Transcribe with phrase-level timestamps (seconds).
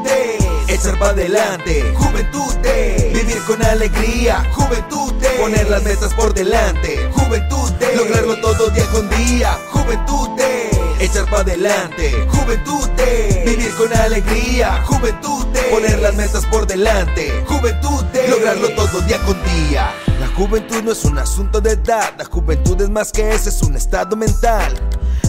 [0.00, 7.96] juventudes, echar para adelante, juventudes, vivir con alegría, juventudes, poner las metas por delante, juventudes,
[7.96, 15.98] lograrlo todo día con día, juventudes, echar para adelante, juventudes, vivir con alegría, juventudes, poner
[16.00, 19.92] las metas por delante, juventudes, lograrlo todo día con día.
[20.18, 23.62] La juventud no es un asunto de edad, la juventud es más que eso, es
[23.62, 24.74] un estado mental.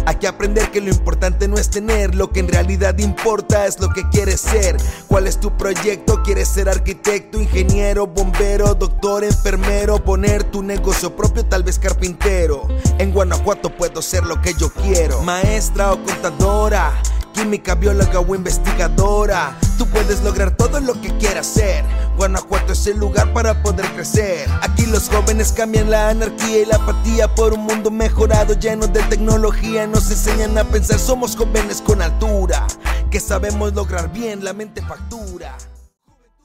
[0.06, 3.80] Hay que aprender que lo importante no es tener, lo que en realidad importa es
[3.80, 4.78] lo que quieres ser.
[5.08, 6.22] ¿Cuál es tu proyecto?
[6.24, 10.04] ¿Quieres ser arquitecto, ingeniero, bombero, doctor, enfermero?
[10.04, 12.68] Poner tu negocio propio, tal vez carpintero.
[12.98, 15.22] En Guanajuato puedo ser lo que yo quiero.
[15.22, 16.92] Maestra o contadora
[17.32, 19.58] química, bióloga o investigadora.
[19.78, 21.84] Tú puedes lograr todo lo que quieras ser.
[22.18, 24.48] Guanajuato es el lugar para poder crecer.
[24.62, 29.02] Aquí los jóvenes cambian la anarquía y la apatía por un mundo mejorado lleno de
[29.04, 29.88] tecnología.
[29.88, 32.68] Nos enseñan a pensar, somos jóvenes con altura,
[33.10, 35.58] que sabemos lograr bien, la mente factura.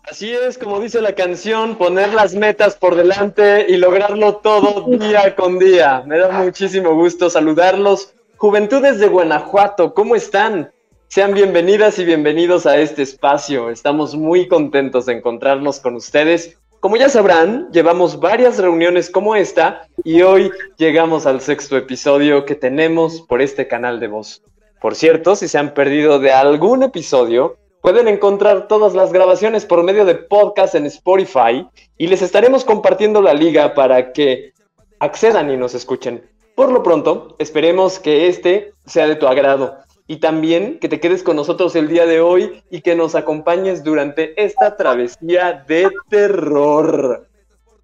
[0.08, 5.34] Así es, como dice la canción, poner las metas por delante y lograrlo todo día
[5.34, 6.04] con día.
[6.06, 8.14] Me da muchísimo gusto saludarlos.
[8.36, 10.70] Juventudes de Guanajuato, ¿cómo están?
[11.08, 13.70] Sean bienvenidas y bienvenidos a este espacio.
[13.70, 16.58] Estamos muy contentos de encontrarnos con ustedes.
[16.80, 22.56] Como ya sabrán, llevamos varias reuniones como esta y hoy llegamos al sexto episodio que
[22.56, 24.42] tenemos por este canal de voz.
[24.80, 29.84] Por cierto, si se han perdido de algún episodio, pueden encontrar todas las grabaciones por
[29.84, 34.52] medio de podcast en Spotify y les estaremos compartiendo la liga para que
[34.98, 36.28] accedan y nos escuchen.
[36.56, 41.22] Por lo pronto, esperemos que este sea de tu agrado y también que te quedes
[41.22, 47.28] con nosotros el día de hoy y que nos acompañes durante esta travesía de terror.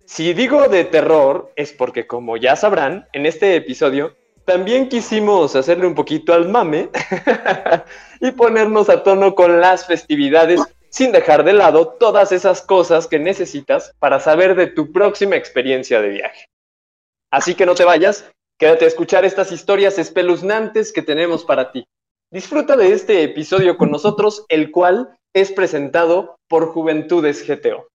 [0.06, 5.86] Si digo de terror es porque como ya sabrán, en este episodio también quisimos hacerle
[5.86, 6.90] un poquito al mame
[8.20, 13.18] y ponernos a tono con las festividades sin dejar de lado todas esas cosas que
[13.18, 16.46] necesitas para saber de tu próxima experiencia de viaje.
[17.30, 21.86] Así que no te vayas, quédate a escuchar estas historias espeluznantes que tenemos para ti.
[22.32, 27.88] Disfruta de este episodio con nosotros, el cual es presentado por Juventudes GTO.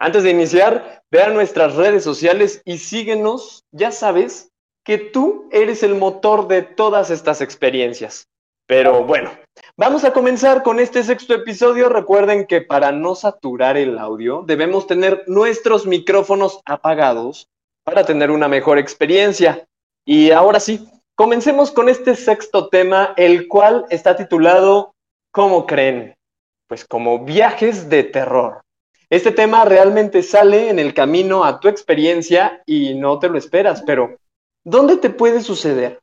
[0.00, 3.62] Antes de iniciar, ve a nuestras redes sociales y síguenos.
[3.70, 4.50] Ya sabes
[4.84, 8.26] que tú eres el motor de todas estas experiencias.
[8.66, 9.30] Pero bueno,
[9.76, 11.88] vamos a comenzar con este sexto episodio.
[11.88, 17.46] Recuerden que para no saturar el audio debemos tener nuestros micrófonos apagados
[17.84, 19.68] para tener una mejor experiencia.
[20.04, 20.84] Y ahora sí,
[21.16, 24.94] Comencemos con este sexto tema, el cual está titulado
[25.30, 26.16] ¿Cómo creen?
[26.66, 28.62] Pues como viajes de terror.
[29.10, 33.84] Este tema realmente sale en el camino a tu experiencia y no te lo esperas,
[33.86, 34.16] pero
[34.64, 36.00] ¿dónde te puede suceder?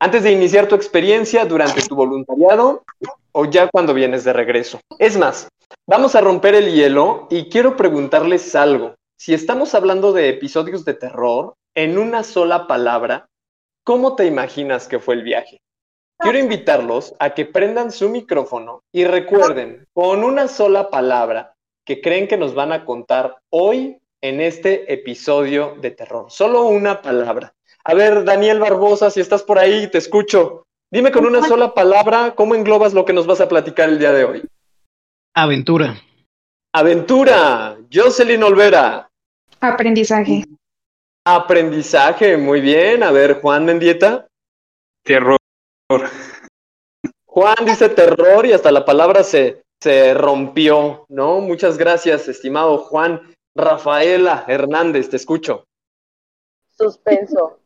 [0.00, 2.84] Antes de iniciar tu experiencia, durante tu voluntariado
[3.32, 4.80] o ya cuando vienes de regreso.
[4.98, 5.46] Es más,
[5.86, 8.94] vamos a romper el hielo y quiero preguntarles algo.
[9.18, 13.28] Si estamos hablando de episodios de terror, en una sola palabra,
[13.84, 15.60] ¿Cómo te imaginas que fue el viaje?
[16.18, 22.26] Quiero invitarlos a que prendan su micrófono y recuerden con una sola palabra que creen
[22.26, 26.30] que nos van a contar hoy en este episodio de terror.
[26.30, 27.52] Solo una palabra.
[27.84, 30.64] A ver, Daniel Barbosa, si estás por ahí, te escucho.
[30.90, 34.12] Dime con una sola palabra cómo englobas lo que nos vas a platicar el día
[34.12, 34.48] de hoy.
[35.34, 36.00] Aventura.
[36.72, 37.76] Aventura.
[37.92, 39.10] Jocelyn Olvera.
[39.60, 40.44] Aprendizaje.
[41.26, 43.02] Aprendizaje, muy bien.
[43.02, 44.26] A ver, Juan Mendieta.
[45.02, 45.38] Terror.
[47.24, 51.40] Juan dice terror y hasta la palabra se, se rompió, ¿no?
[51.40, 53.34] Muchas gracias, estimado Juan.
[53.56, 55.64] Rafaela Hernández, te escucho.
[56.76, 57.60] Suspenso.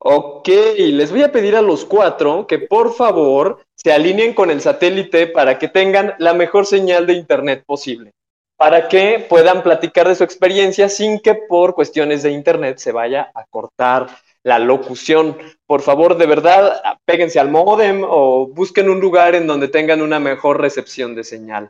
[0.00, 4.60] Ok, les voy a pedir a los cuatro que por favor se alineen con el
[4.60, 8.12] satélite para que tengan la mejor señal de internet posible
[8.58, 13.30] para que puedan platicar de su experiencia sin que por cuestiones de internet se vaya
[13.32, 14.08] a cortar
[14.42, 15.38] la locución.
[15.64, 20.18] Por favor, de verdad, péguense al modem o busquen un lugar en donde tengan una
[20.18, 21.68] mejor recepción de señal.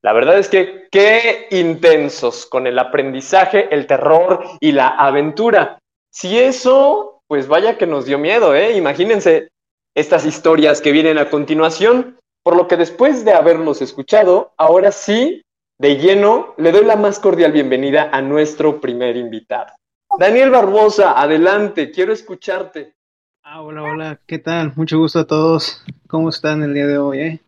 [0.00, 5.78] La verdad es que qué intensos con el aprendizaje, el terror y la aventura.
[6.10, 8.76] Si eso, pues vaya que nos dio miedo, ¿eh?
[8.76, 9.48] Imagínense
[9.94, 15.42] estas historias que vienen a continuación, por lo que después de haberlos escuchado, ahora sí
[15.82, 19.72] de lleno, le doy la más cordial bienvenida a nuestro primer invitado.
[20.16, 22.94] Daniel Barbosa, adelante, quiero escucharte.
[23.42, 24.72] Ah, hola, hola, ¿qué tal?
[24.76, 25.82] Mucho gusto a todos.
[26.06, 27.18] ¿Cómo están el día de hoy?
[27.18, 27.40] Eh?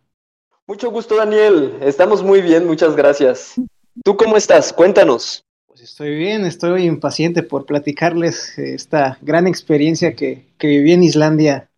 [0.67, 1.79] Mucho gusto, Daniel.
[1.81, 3.55] Estamos muy bien, muchas gracias.
[4.03, 4.73] ¿Tú cómo estás?
[4.73, 5.45] Cuéntanos.
[5.69, 11.71] Pues estoy bien, estoy impaciente por platicarles esta gran experiencia que, que viví en Islandia.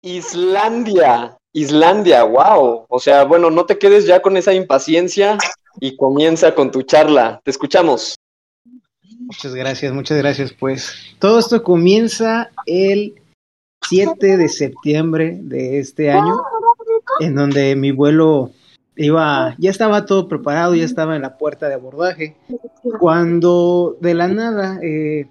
[0.00, 1.36] Islandia.
[1.52, 2.86] Islandia, wow.
[2.88, 5.38] O sea, bueno, no te quedes ya con esa impaciencia
[5.80, 7.40] y comienza con tu charla.
[7.44, 8.16] Te escuchamos.
[9.20, 10.52] Muchas gracias, muchas gracias.
[10.52, 13.14] Pues todo esto comienza el
[13.88, 16.42] 7 de septiembre de este año,
[17.20, 18.50] en donde mi vuelo
[18.96, 22.36] iba, ya estaba todo preparado, ya estaba en la puerta de abordaje,
[22.98, 25.28] cuando de la nada eh,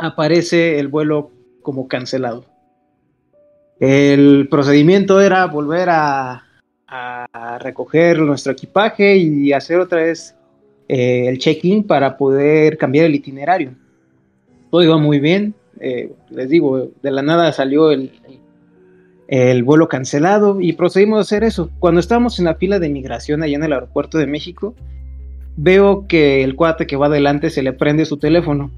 [0.00, 1.30] aparece el vuelo
[1.62, 2.46] como cancelado.
[3.78, 6.44] El procedimiento era volver a,
[6.86, 7.21] a
[7.58, 10.34] recoger nuestro equipaje y hacer otra vez
[10.88, 13.74] eh, el check-in para poder cambiar el itinerario.
[14.70, 18.12] Todo iba muy bien, eh, les digo, de la nada salió el,
[19.28, 21.70] el, vuelo cancelado y procedimos a hacer eso.
[21.78, 24.74] Cuando estábamos en la fila de migración allá en el aeropuerto de México,
[25.56, 28.70] veo que el cuate que va adelante se le prende su teléfono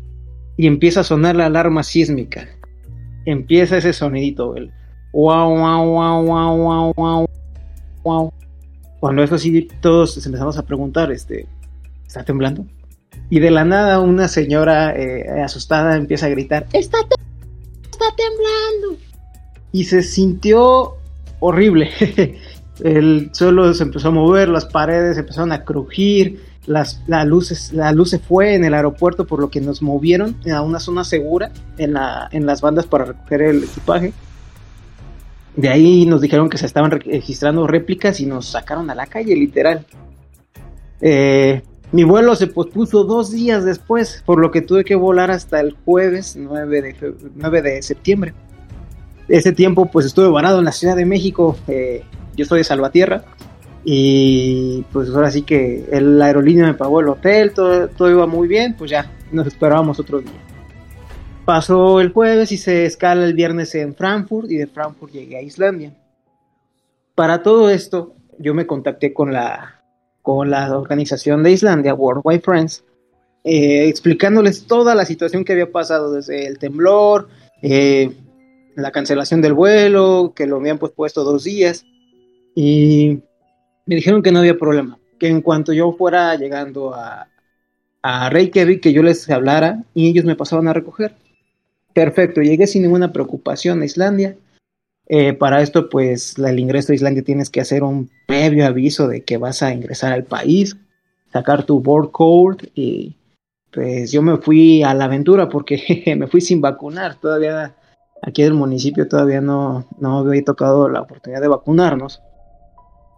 [0.56, 2.48] y empieza a sonar la alarma sísmica.
[3.26, 4.70] Empieza ese sonidito, el
[5.12, 7.26] wow, wow, wow, wow, wow, wow,
[8.02, 8.32] wow.
[9.04, 11.46] Cuando eso así, todos empezamos a preguntar, este,
[12.06, 12.64] ¿está temblando?
[13.28, 16.96] Y de la nada una señora eh, asustada empieza a gritar, está,
[17.82, 18.98] está temblando.
[19.72, 20.94] Y se sintió
[21.38, 21.90] horrible.
[22.82, 27.92] el suelo se empezó a mover, las paredes empezaron a crujir, las, la, luz, la
[27.92, 31.50] luz se fue en el aeropuerto por lo que nos movieron a una zona segura
[31.76, 34.14] en, la, en las bandas para recoger el equipaje.
[35.56, 39.36] De ahí nos dijeron que se estaban registrando réplicas y nos sacaron a la calle,
[39.36, 39.86] literal.
[41.00, 41.62] Eh,
[41.92, 45.76] mi vuelo se pospuso dos días después, por lo que tuve que volar hasta el
[45.84, 48.34] jueves 9 de, 9 de septiembre.
[49.28, 52.02] Ese tiempo pues estuve varado en la Ciudad de México, eh,
[52.36, 53.24] yo soy de Salvatierra,
[53.84, 58.48] y pues ahora sí que la aerolínea me pagó el hotel, todo, todo iba muy
[58.48, 60.32] bien, pues ya nos esperábamos otro día.
[61.44, 65.42] Pasó el jueves y se escala el viernes en Frankfurt y de Frankfurt llegué a
[65.42, 65.92] Islandia.
[67.14, 69.82] Para todo esto yo me contacté con la
[70.22, 72.82] con la organización de Islandia, Worldwide Friends,
[73.44, 77.28] eh, explicándoles toda la situación que había pasado, desde el temblor,
[77.60, 78.10] eh,
[78.74, 81.84] la cancelación del vuelo, que lo habían puesto dos días,
[82.54, 83.20] y
[83.84, 87.28] me dijeron que no había problema, que en cuanto yo fuera llegando a,
[88.00, 91.14] a Reykjavik, que yo les hablara y ellos me pasaban a recoger.
[91.94, 94.36] Perfecto, llegué sin ninguna preocupación a Islandia,
[95.06, 99.22] eh, para esto, pues el ingreso a Islandia tienes que hacer un previo aviso de
[99.22, 100.76] que vas a ingresar al país,
[101.32, 103.16] sacar tu board code y
[103.70, 107.16] pues yo me fui a la aventura porque me fui sin vacunar.
[107.16, 107.74] Todavía
[108.22, 112.22] aquí del municipio todavía no, no había tocado la oportunidad de vacunarnos.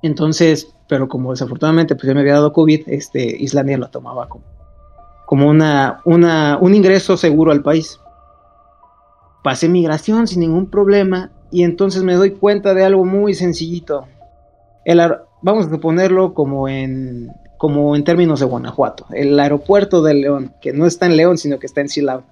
[0.02, 4.44] Entonces, pero como desafortunadamente pues yo me había dado COVID, este, Islandia lo tomaba como,
[5.26, 8.00] como una, una, un ingreso seguro al país.
[9.46, 14.08] Pasé migración sin ningún problema y entonces me doy cuenta de algo muy sencillito.
[14.84, 15.00] El,
[15.40, 19.06] vamos a ponerlo como en, como en términos de Guanajuato.
[19.12, 22.24] El aeropuerto de León, que no está en León, sino que está en Silao.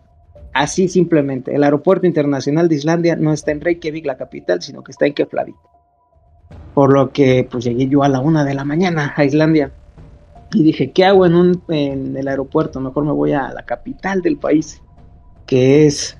[0.53, 1.55] Así simplemente.
[1.55, 5.15] El aeropuerto internacional de Islandia no está en Reykjavik, la capital, sino que está en
[5.15, 5.55] Keflavik.
[6.75, 9.71] Por lo que pues llegué yo a la una de la mañana a Islandia.
[10.53, 12.81] Y dije, ¿qué hago en, en el aeropuerto?
[12.81, 14.83] Mejor me voy a la capital del país,
[15.47, 16.19] que es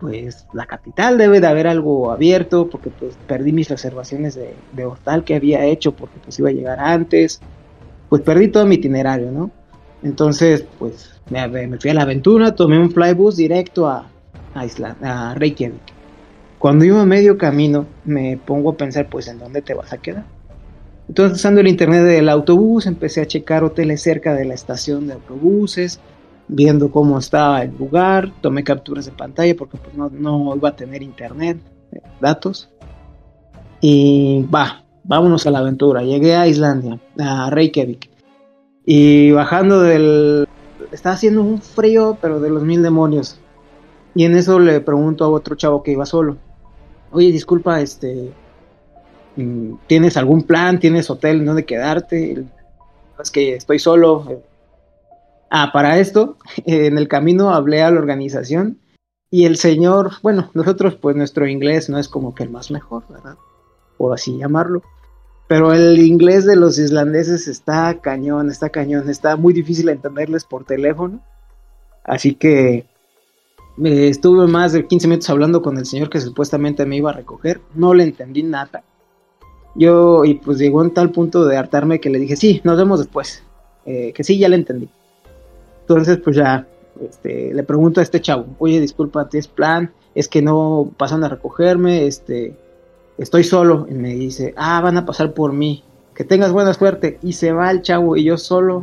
[0.00, 4.84] pues la capital debe de haber algo abierto porque pues perdí mis reservaciones de, de,
[4.84, 7.40] hostal que había hecho porque pues iba a llegar antes.
[8.08, 9.50] Pues perdí todo mi itinerario no
[10.02, 14.06] entonces pues me, me fui a la aventura tomé un flybus directo a,
[14.54, 15.94] a, Isla, a Reykjavik.
[16.58, 19.98] Cuando iba a medio camino me pongo a pensar pues en dónde te vas a
[19.98, 20.24] quedar
[21.08, 25.14] entonces usando el internet del autobús empecé a checar hoteles cerca de la estación de
[25.14, 26.00] autobuses
[26.48, 30.76] viendo cómo estaba el lugar, tomé capturas de pantalla porque pues, no, no iba a
[30.76, 31.58] tener internet,
[31.92, 32.70] eh, datos.
[33.80, 36.02] Y va, vámonos a la aventura.
[36.02, 38.10] Llegué a Islandia, a Reykjavik.
[38.84, 40.48] Y bajando del...
[40.92, 43.38] Estaba haciendo un frío, pero de los mil demonios.
[44.14, 46.36] Y en eso le pregunto a otro chavo que iba solo.
[47.10, 48.32] Oye, disculpa, este...
[49.36, 50.78] Mm, ¿Tienes algún plan?
[50.78, 52.44] ¿Tienes hotel en donde quedarte?
[53.20, 54.42] Es que estoy solo,
[55.50, 58.78] Ah, para esto, en el camino hablé a la organización
[59.30, 63.04] y el señor, bueno, nosotros pues nuestro inglés no es como que el más mejor,
[63.08, 63.36] ¿verdad?
[63.98, 64.82] O así llamarlo.
[65.48, 70.64] Pero el inglés de los islandeses está cañón, está cañón, está muy difícil entenderles por
[70.64, 71.20] teléfono.
[72.04, 72.86] Así que
[73.76, 77.14] me estuve más de 15 minutos hablando con el señor que supuestamente me iba a
[77.14, 77.60] recoger.
[77.74, 78.82] No le entendí nada.
[79.76, 82.98] Yo, y pues llegó en tal punto de hartarme que le dije, sí, nos vemos
[82.98, 83.44] después.
[83.84, 84.88] Eh, que sí, ya le entendí.
[85.88, 86.66] Entonces, pues ya
[87.00, 89.92] este, le pregunto a este chavo, oye, disculpa, ¿tienes plan?
[90.16, 92.56] Es que no pasan a recogerme, este,
[93.18, 93.86] estoy solo.
[93.88, 95.84] Y me dice, ah, van a pasar por mí.
[96.12, 97.20] Que tengas buena suerte.
[97.22, 98.82] Y se va el chavo y yo solo,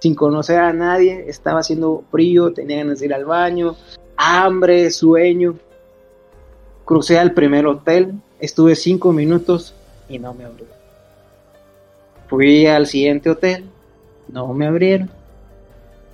[0.00, 1.24] sin conocer a nadie.
[1.26, 3.76] Estaba haciendo frío, tenía ganas de ir al baño,
[4.16, 5.54] hambre, sueño.
[6.84, 9.74] Crucé al primer hotel, estuve cinco minutos
[10.06, 10.66] y no me abrió.
[12.28, 13.64] Fui al siguiente hotel,
[14.28, 15.21] no me abrieron.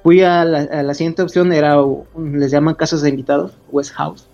[0.09, 1.77] Fui a la, siguiente opción, era,
[2.17, 4.27] les llaman casas de invitados, West House.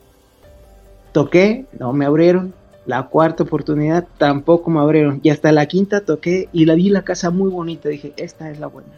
[1.11, 2.55] Toqué, no me abrieron.
[2.87, 5.19] La cuarta oportunidad tampoco me abrieron.
[5.25, 7.89] Y hasta la quinta toqué y la vi la casa muy bonita.
[7.89, 8.93] Dije, esta es la buena.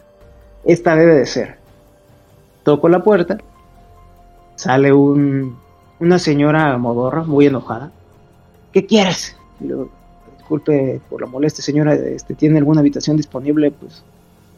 [0.65, 1.57] Esta debe de ser.
[2.61, 3.39] Toco la puerta.
[4.53, 5.57] Sale un,
[5.99, 7.91] una señora modorra, muy enojada.
[8.71, 9.35] ¿Qué quieres?
[10.37, 13.71] disculpe por la molestia, señora, este, ¿tiene alguna habitación disponible?
[13.71, 14.03] Pues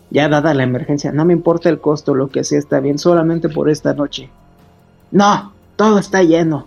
[0.09, 3.49] ya dada la emergencia, no me importa el costo, lo que sea está bien, solamente
[3.49, 4.29] por esta noche.
[5.11, 6.65] No, todo está lleno.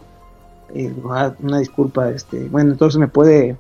[0.75, 3.57] Eh, ah, una disculpa, este, bueno, entonces me puede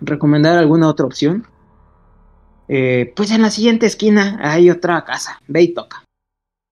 [0.00, 1.46] recomendar alguna otra opción.
[2.68, 6.04] Eh, pues en la siguiente esquina hay otra casa, ve y toca.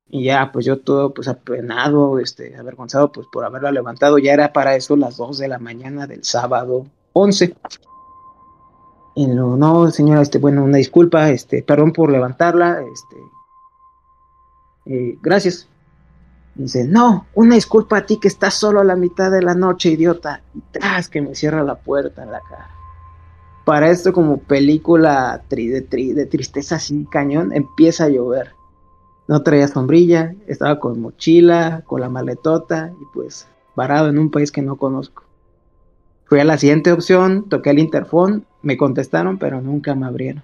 [0.09, 4.53] Y ya, pues yo todo, pues apenado, este, avergonzado, pues por haberla levantado, ya era
[4.53, 7.55] para eso las 2 de la mañana del sábado 11.
[9.15, 13.17] Y no, no, señora, este, bueno, una disculpa, este, perdón por levantarla, este,
[14.87, 15.69] eh, gracias.
[16.55, 19.91] dice, no, una disculpa a ti que estás solo a la mitad de la noche,
[19.91, 20.43] idiota.
[20.55, 22.71] Y tras que me cierra la puerta en la cara.
[23.65, 28.55] Para esto, como película de, de tristeza sin cañón, empieza a llover.
[29.29, 34.51] No traía sombrilla, estaba con mochila, con la maletota y pues varado en un país
[34.51, 35.23] que no conozco.
[36.25, 40.43] Fui a la siguiente opción, toqué el interfón, me contestaron, pero nunca me abrieron.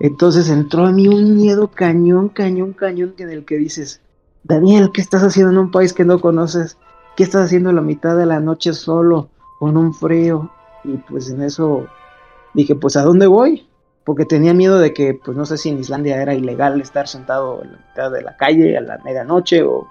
[0.00, 4.00] Entonces entró a mí un miedo cañón, cañón, cañón, en el que dices,
[4.44, 6.76] Daniel, ¿qué estás haciendo en un país que no conoces?
[7.16, 10.50] ¿Qué estás haciendo a la mitad de la noche solo, con un frío?
[10.84, 11.86] Y pues en eso
[12.52, 13.66] dije, pues ¿a dónde voy?
[14.04, 17.62] Porque tenía miedo de que, pues no sé si en Islandia era ilegal estar sentado
[17.62, 19.88] en la mitad de la calle a la medianoche o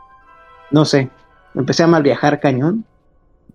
[0.72, 1.10] no sé.
[1.56, 2.86] Empecé a mal viajar cañón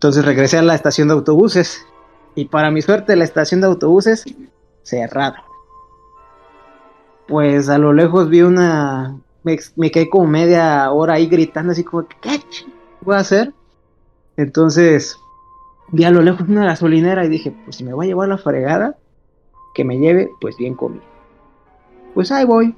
[0.00, 1.86] entonces regresé a la estación de autobuses
[2.34, 4.24] y para mi suerte la estación de autobuses
[4.82, 5.44] cerrada.
[7.28, 9.18] Pues a lo lejos vi una...
[9.42, 12.40] Me, me quedé como media hora ahí gritando así como, ¿qué
[13.00, 13.54] voy a hacer?
[14.36, 15.16] Entonces
[15.88, 18.38] vi a lo lejos una gasolinera y dije, pues si me voy a llevar la
[18.38, 18.96] fregada,
[19.74, 21.04] que me lleve, pues bien comido.
[22.14, 22.74] Pues ahí voy,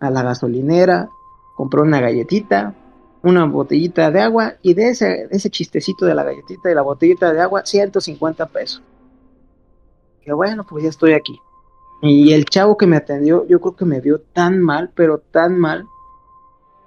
[0.00, 1.08] a la gasolinera,
[1.56, 2.74] compré una galletita,
[3.22, 7.32] una botellita de agua y de ese, ese chistecito de la galletita y la botellita
[7.32, 8.82] de agua, 150 pesos.
[10.22, 11.40] Que bueno, pues ya estoy aquí.
[12.02, 15.58] Y el chavo que me atendió, yo creo que me vio tan mal, pero tan
[15.58, 15.86] mal,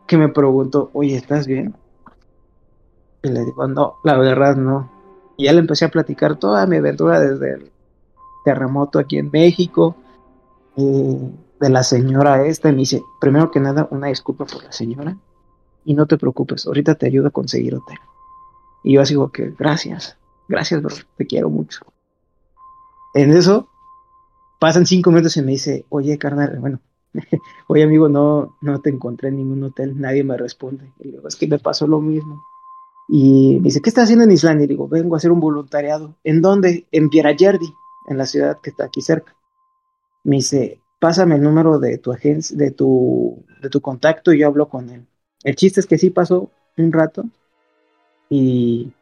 [0.08, 1.76] que me preguntó, oye, ¿estás bien?
[3.22, 4.92] Y le digo, no, la verdad no.
[5.38, 7.72] Y ya le empecé a platicar toda mi aventura desde el
[8.44, 9.96] terremoto aquí en México,
[10.78, 14.72] eh, de la señora esta, y me dice, primero que nada, una disculpa por la
[14.72, 15.16] señora,
[15.86, 17.98] y no te preocupes, ahorita te ayudo a conseguir hotel.
[18.84, 21.93] Y yo así digo que gracias, gracias, bro, te quiero mucho.
[23.14, 23.70] En eso
[24.60, 26.80] pasan cinco minutos y me dice, oye, carnal, bueno,
[27.68, 30.92] oye, amigo, no, no te encontré en ningún hotel, nadie me responde.
[31.00, 32.44] Y digo, es que me pasó lo mismo.
[33.10, 34.66] Y me dice, ¿qué estás haciendo en Islandia?
[34.66, 36.16] Y digo, vengo a hacer un voluntariado.
[36.24, 36.88] ¿En dónde?
[36.92, 37.74] En Pierajärdi,
[38.08, 39.36] en la ciudad que está aquí cerca.
[40.24, 44.48] Me dice, pásame el número de tu agencia, de tu, de tu contacto y yo
[44.48, 45.06] hablo con él.
[45.44, 47.26] El chiste es que sí pasó un rato
[48.30, 48.94] y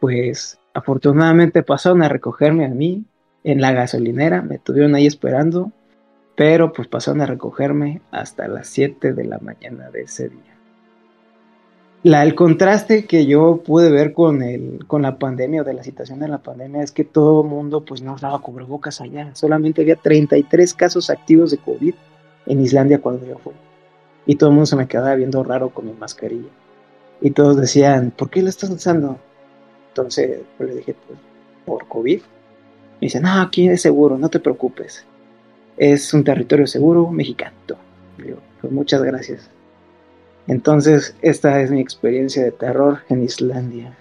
[0.00, 3.04] pues afortunadamente pasaron a recogerme a mí
[3.44, 5.72] en la gasolinera, me tuvieron ahí esperando,
[6.36, 10.52] pero pues pasaron a recogerme hasta las 7 de la mañana de ese día.
[12.04, 15.84] La, el contraste que yo pude ver con, el, con la pandemia o de la
[15.84, 19.82] situación de la pandemia es que todo el mundo pues no daba cubrebocas allá, solamente
[19.82, 21.94] había 33 casos activos de COVID
[22.46, 23.52] en Islandia cuando yo fui.
[24.26, 26.50] Y todo el mundo se me quedaba viendo raro con mi mascarilla.
[27.20, 29.18] Y todos decían, ¿por qué la estás usando?
[29.92, 31.18] Entonces pues, le dije, pues,
[31.66, 32.20] por COVID.
[32.20, 35.04] Me dicen, no, aquí es seguro, no te preocupes.
[35.76, 37.52] Es un territorio seguro mexicano.
[38.16, 39.50] digo, pues muchas gracias.
[40.46, 43.96] Entonces, esta es mi experiencia de terror en Islandia.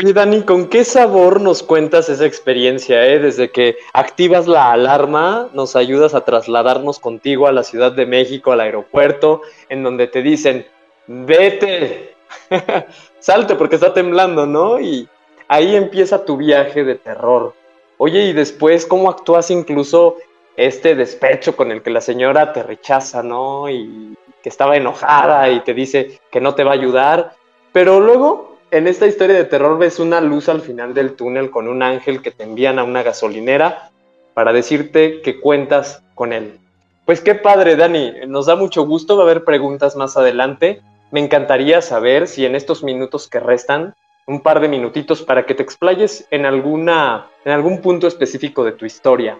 [0.00, 3.04] Oye, Dani, ¿con qué sabor nos cuentas esa experiencia?
[3.06, 3.18] Eh?
[3.18, 8.52] Desde que activas la alarma, nos ayudas a trasladarnos contigo a la Ciudad de México,
[8.52, 10.66] al aeropuerto, en donde te dicen,
[11.08, 12.14] vete,
[13.20, 14.80] salte porque está temblando, ¿no?
[14.80, 15.08] Y
[15.48, 17.54] ahí empieza tu viaje de terror.
[17.96, 20.16] Oye, y después, ¿cómo actúas incluso
[20.56, 23.68] este despecho con el que la señora te rechaza, ¿no?
[23.70, 27.34] Y que estaba enojada y te dice que no te va a ayudar,
[27.72, 31.68] pero luego en esta historia de terror ves una luz al final del túnel con
[31.68, 33.90] un ángel que te envían a una gasolinera
[34.34, 36.58] para decirte que cuentas con él.
[37.04, 38.12] Pues qué padre, Dani.
[38.26, 39.16] Nos da mucho gusto.
[39.16, 40.82] Va a haber preguntas más adelante.
[41.10, 43.94] Me encantaría saber si en estos minutos que restan,
[44.26, 48.72] un par de minutitos para que te explayes en alguna, en algún punto específico de
[48.72, 49.38] tu historia.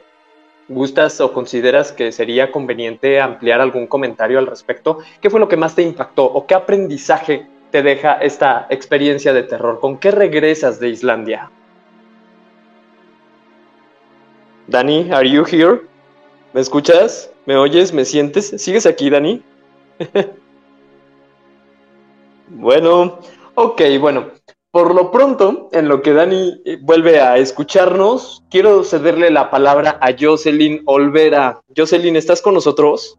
[0.68, 4.98] ¿Gustas o consideras que sería conveniente ampliar algún comentario al respecto?
[5.20, 9.42] ¿Qué fue lo que más te impactó o qué aprendizaje te deja esta experiencia de
[9.42, 9.78] terror?
[9.78, 11.50] ¿Con qué regresas de Islandia?
[14.66, 15.82] Dani, are you here?
[16.54, 17.30] ¿Me escuchas?
[17.44, 17.92] ¿Me oyes?
[17.92, 18.54] ¿Me sientes?
[18.56, 19.42] ¿Sigues aquí, Dani?
[22.50, 23.18] bueno,
[23.54, 24.26] ok, bueno.
[24.70, 29.98] Por lo pronto, en lo que Dani eh, vuelve a escucharnos, quiero cederle la palabra
[30.02, 31.62] a Jocelyn Olvera.
[31.74, 33.18] Jocelyn, ¿estás con nosotros?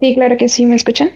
[0.00, 1.10] Sí, claro que sí, ¿me escuchan?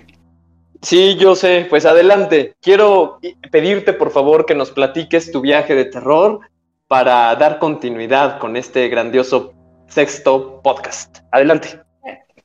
[0.82, 2.54] Sí, yo sé, pues adelante.
[2.60, 3.18] Quiero
[3.50, 6.40] pedirte por favor que nos platiques tu viaje de terror
[6.86, 9.54] para dar continuidad con este grandioso
[9.88, 11.18] sexto podcast.
[11.32, 11.80] Adelante.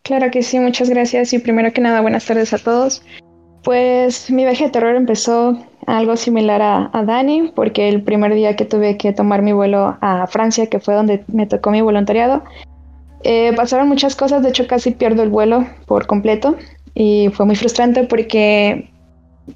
[0.01, 3.03] Claro que sí, muchas gracias y primero que nada buenas tardes a todos.
[3.63, 8.65] Pues mi viaje de terror empezó algo similar a, Dani, porque el primer día que
[8.65, 12.43] tuve que tomar mi vuelo a Francia, que fue donde me tocó mi voluntariado,
[13.23, 16.57] eh, pasaron muchas cosas, de hecho casi pierdo el vuelo por completo
[16.93, 18.89] y fue muy frustrante porque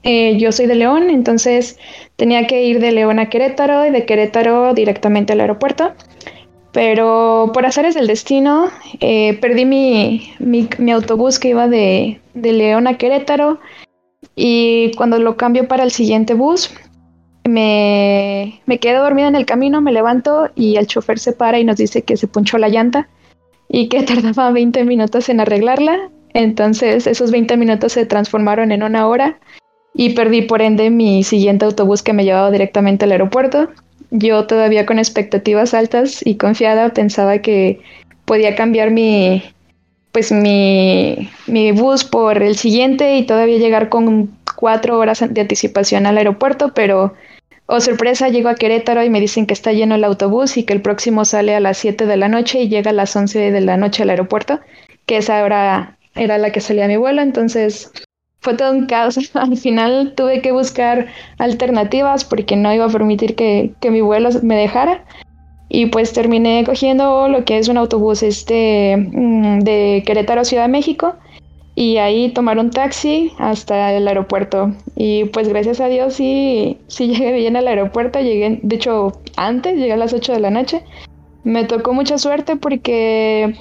[0.04, 1.78] eh, yo soy de León, entonces
[2.16, 5.94] tenía que ir de León a Querétaro y de Querétaro directamente al aeropuerto.
[6.72, 8.68] Pero por hacer el destino,
[9.00, 13.60] eh, perdí mi, autobús que iba de León a Querétaro
[14.40, 16.72] y cuando lo cambio para el siguiente bus,
[17.44, 21.64] me, me quedo dormida en el camino, me levanto y el chofer se para y
[21.64, 23.10] nos dice que se punchó la llanta
[23.68, 26.12] y que tardaba 20 minutos en arreglarla.
[26.36, 29.40] Entonces esos 20 minutos se transformaron en una hora
[29.96, 33.70] y perdí por ende mi siguiente autobús que me llevaba directamente al aeropuerto.
[34.12, 37.82] Yo todavía con expectativas altas y confiada pensaba que
[38.26, 39.42] podía cambiar mi,
[40.18, 46.08] pues mi, mi bus por el siguiente y todavía llegar con cuatro horas de anticipación
[46.08, 47.14] al aeropuerto, pero
[47.68, 50.74] oh sorpresa, llego a Querétaro y me dicen que está lleno el autobús y que
[50.74, 53.62] el próximo sale a las 7 de la noche y llega a las 11 de
[53.62, 54.60] la noche al aeropuerto,
[55.06, 57.92] que esa hora era la que salía mi vuelo, entonces
[58.40, 59.20] fue todo un caos.
[59.36, 64.30] Al final tuve que buscar alternativas porque no iba a permitir que, que mi vuelo
[64.42, 65.06] me dejara
[65.70, 70.64] y pues terminé cogiendo lo que es un autobús este mm, de Querétaro a Ciudad
[70.64, 71.16] de México
[71.76, 77.08] y ahí tomar un taxi hasta el aeropuerto y pues gracias a Dios sí, sí
[77.14, 80.84] llegué bien al aeropuerto, llegué de hecho antes, llegué a las 8 de la noche.
[81.44, 83.56] Me tocó mucha suerte porque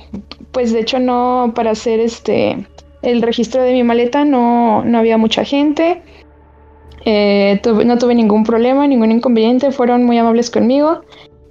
[0.51, 2.67] pues de hecho no para hacer este
[3.03, 6.03] el registro de mi maleta no, no había mucha gente.
[7.05, 11.03] Eh, no tuve ningún problema, ningún inconveniente, fueron muy amables conmigo.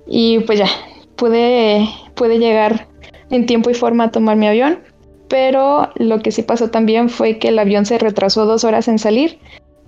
[0.07, 0.67] Y pues ya,
[1.15, 2.87] pude, pude llegar
[3.29, 4.79] en tiempo y forma a tomar mi avión.
[5.27, 8.99] Pero lo que sí pasó también fue que el avión se retrasó dos horas en
[8.99, 9.39] salir.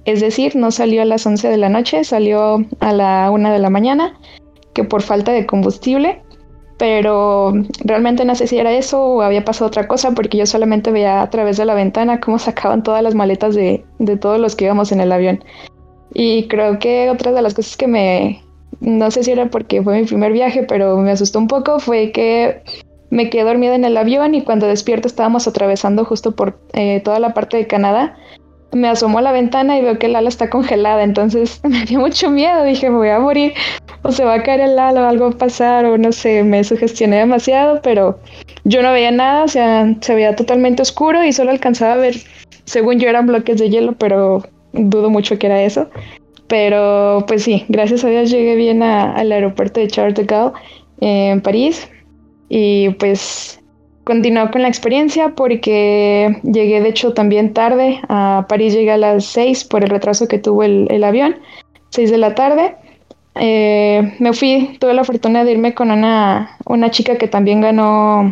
[0.06, 3.60] Es decir, no salió a las 11 de la noche, salió a la 1 de
[3.60, 4.18] la mañana,
[4.74, 6.22] que por falta de combustible.
[6.80, 7.54] Pero
[7.84, 11.22] realmente no sé si era eso o había pasado otra cosa, porque yo solamente veía
[11.22, 14.66] a través de la ventana cómo sacaban todas las maletas de, de todos los que
[14.66, 15.44] íbamos en el avión.
[16.14, 18.42] Y creo que otra de las cosas que me,
[18.80, 22.12] no sé si era porque fue mi primer viaje, pero me asustó un poco, fue
[22.12, 22.62] que
[23.10, 27.20] me quedé dormida en el avión y cuando despierto estábamos atravesando justo por eh, toda
[27.20, 28.18] la parte de Canadá.
[28.74, 32.00] Me asomó a la ventana y veo que el ala está congelada, entonces me dio
[32.00, 33.54] mucho miedo, dije me voy a morir
[34.04, 36.44] o se va a caer el ala o algo va a pasar o no sé,
[36.44, 38.20] me sugestioné demasiado, pero
[38.66, 42.16] yo no veía nada, o sea, se veía totalmente oscuro y solo alcanzaba a ver,
[42.66, 45.90] según yo eran bloques de hielo, pero dudo mucho que era eso.
[46.48, 50.54] Pero pues sí, gracias a Dios llegué bien al aeropuerto de Charles de Gaulle
[51.02, 51.90] en París.
[52.50, 53.60] Y pues
[54.06, 58.00] continuó con la experiencia porque llegué de hecho también tarde.
[58.08, 61.36] A París llegué a las 6 por el retraso que tuvo el, avión
[61.90, 62.76] 6 de la tarde.
[63.40, 68.32] Eh, me fui tuve la fortuna de irme con una, una chica que también ganó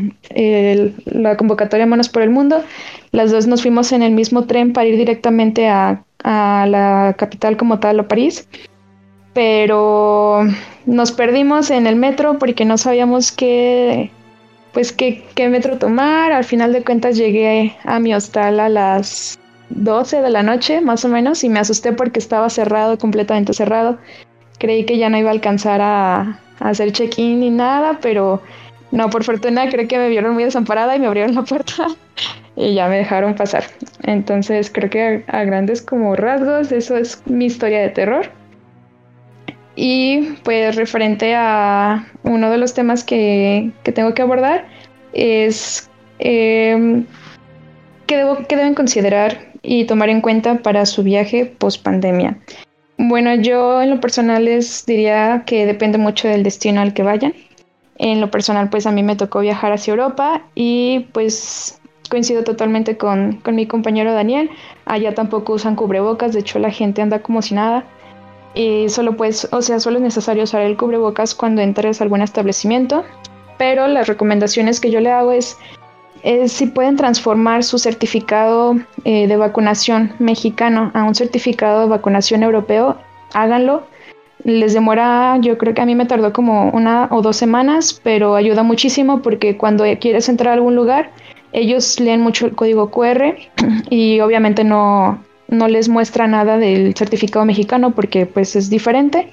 [1.06, 2.64] la convocatoria Manos por el Mundo.
[3.12, 7.56] Las dos nos fuimos en el mismo tren para ir directamente a a la capital
[7.56, 8.48] como tal, a París.
[9.34, 10.42] Pero
[10.86, 14.10] nos perdimos en el metro porque no sabíamos qué,
[14.74, 16.32] pues qué, qué metro tomar.
[16.32, 19.38] Al final de cuentas llegué a mi hostal a las
[19.70, 24.00] 12 de la noche, más o menos, y me asusté porque estaba cerrado, completamente cerrado.
[24.58, 28.42] Creí que ya no iba a alcanzar a, a hacer check-in ni nada, pero
[28.92, 31.88] no, por fortuna creo que me vieron muy desamparada y me abrieron la puerta
[32.56, 33.66] y ya me dejaron pasar.
[34.04, 38.32] Entonces creo que a, grandes como rasgos eso es mi historia de terror.
[39.76, 44.66] Y pues referente a uno de los temas que, tengo que abordar
[45.12, 45.90] es
[46.20, 47.06] em,
[48.08, 52.38] qué, debo, qué deben considerar y tomar en cuenta para su viaje post pandemia.
[52.98, 57.34] Bueno, yo en lo personal les diría que depende mucho del destino al que vayan.
[57.98, 62.98] En lo personal, pues a mí me tocó viajar hacia Europa y pues coincido totalmente
[62.98, 64.50] con, mi compañero Daniel.
[64.86, 67.86] Allá tampoco usan cubrebocas, de hecho la gente anda como si nada.
[68.54, 72.22] Y solo pues, o sea, solo es necesario usar el cubrebocas cuando entres a algún
[72.22, 73.04] establecimiento.
[73.58, 75.58] Pero las recomendaciones que yo le hago es,
[76.48, 82.98] si pueden transformar su certificado eh, de vacunación mexicano a un certificado de vacunación europeo,
[83.34, 83.84] háganlo.
[84.44, 88.36] Les demora, yo creo que a mí me tardó como una o dos semanas, pero
[88.36, 91.12] ayuda muchísimo porque cuando quieres entrar a algún lugar,
[91.56, 93.36] ellos leen mucho el código QR
[93.90, 99.30] y obviamente no, no les muestra nada del certificado mexicano porque pues es diferente,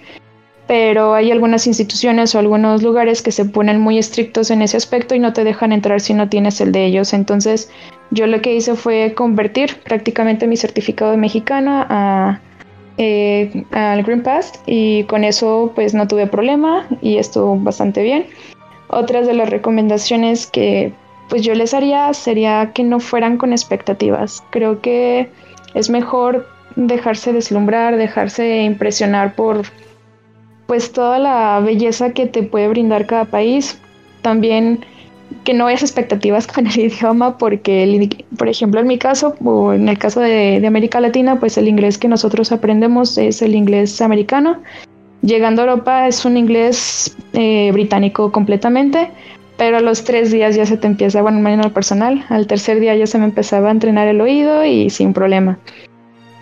[0.68, 5.14] pero hay algunas instituciones o algunos lugares que se ponen muy estrictos en ese aspecto
[5.14, 7.12] y no te dejan entrar si no tienes el de ellos.
[7.12, 7.70] Entonces
[8.12, 12.40] yo lo que hice fue convertir prácticamente mi certificado de mexicano a,
[12.98, 18.26] eh, al Green Pass y con eso pues no tuve problema y estuvo bastante bien.
[18.86, 20.92] Otras de las recomendaciones que
[21.32, 24.44] pues yo les haría sería que no fueran con expectativas.
[24.50, 25.30] Creo que
[25.72, 29.62] es mejor dejarse deslumbrar, dejarse impresionar por
[30.66, 33.80] pues toda la belleza que te puede brindar cada país.
[34.20, 34.84] También
[35.44, 39.88] que no hayas expectativas con el idioma porque, por ejemplo, en mi caso o en
[39.88, 44.60] el caso de, América Latina, pues el inglés que nosotros aprendemos es el inglés americano.
[45.22, 49.08] Llegando a Europa es un inglés eh, británico completamente
[49.62, 52.80] pero a los tres días ya se te empieza, bueno, en lo personal, al tercer
[52.80, 55.56] día ya se me empezaba a entrenar el oído y sin problema.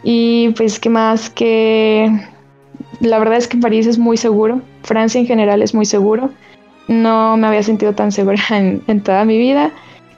[0.02, 1.28] Y pues, ¿qué más?
[1.28, 2.10] Que
[3.00, 6.30] la verdad es que París es muy seguro, Francia en general es muy seguro,
[6.88, 9.70] no me había sentido tan segura en, toda mi vida.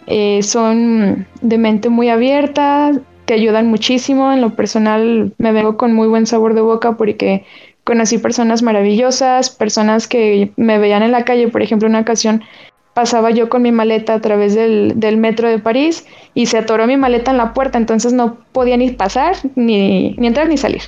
[0.07, 2.93] Eh, son de mente muy abierta,
[3.25, 7.47] te ayudan muchísimo, en lo personal me vengo con muy buen sabor de boca porque
[7.83, 12.45] conocí personas maravillosas, personas que me veían en la calle, por ejemplo, una ocasión
[12.95, 16.97] pasaba yo con mi maleta a través del, metro de París y se atoró mi
[16.97, 20.83] maleta en la puerta, entonces no podía ni pasar, ni, entrar, ni salir.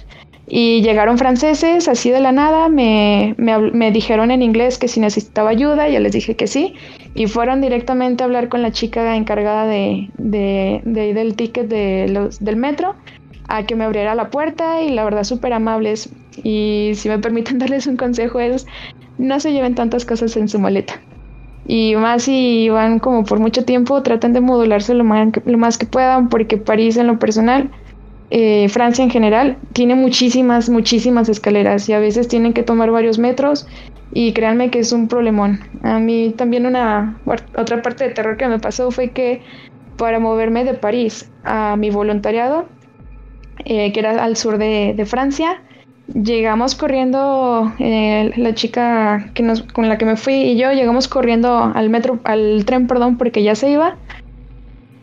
[0.47, 5.49] Y llegaron franceses así de la nada, me, me, dijeron en inglés que si necesitaba
[5.49, 6.75] ayuda, ya les dije que sí,
[7.14, 12.45] y fueron directamente a hablar con la chica encargada de, de, del ticket de los,
[12.45, 12.95] del metro
[13.49, 16.11] a que me abriera la puerta y la verdad súper amables.
[16.43, 18.67] Y si me permiten darles un consejo es
[19.17, 21.01] no se lleven tantas cosas en su maleta
[21.66, 25.59] y más si van como por mucho tiempo, tratan de modularse lo más que, lo
[25.59, 27.70] más que puedan, porque París en lo personal,
[28.31, 33.18] eh, Francia en general, tiene muchísimas, muchísimas escaleras y a veces tienen que tomar varios
[33.18, 33.66] metros
[34.12, 35.61] y créanme que es un problemón.
[35.83, 37.18] A mí también una
[37.57, 39.40] otra parte de terror que me pasó fue que
[39.96, 42.66] para moverme de París a mi voluntariado,
[43.64, 45.62] eh, que era al sur de, de Francia,
[46.12, 51.09] llegamos corriendo, eh, la chica que nos, con la que me fui y yo llegamos
[51.09, 53.97] corriendo al metro, al tren, perdón, porque ya se iba.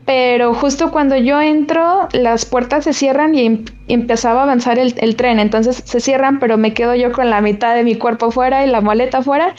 [0.05, 4.95] Pero justo cuando yo entro, las puertas se cierran y, em, empezaba a avanzar el,
[4.97, 5.39] el, tren.
[5.39, 8.69] Entonces se cierran, pero me quedo yo con la mitad de mi cuerpo fuera y
[8.69, 9.55] la maleta fuera.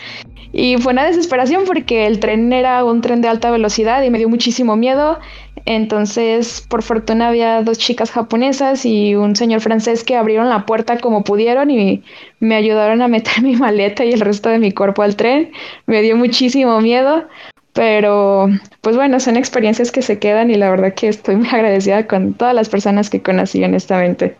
[0.52, 4.18] Y fue una desesperación porque el tren era un tren de alta velocidad y me
[4.18, 5.18] dio muchísimo miedo.
[5.64, 10.98] Entonces, por fortuna había dos chicas japonesas y un señor francés que abrieron la puerta
[10.98, 12.02] como pudieron y
[12.40, 15.52] me ayudaron a meter mi maleta y el resto de mi cuerpo al tren.
[15.86, 17.24] Me dio muchísimo miedo,
[17.72, 18.48] pero
[18.80, 22.34] pues bueno, son experiencias que se quedan y la verdad que estoy muy agradecida con
[22.34, 24.36] todas las personas que conocí honestamente.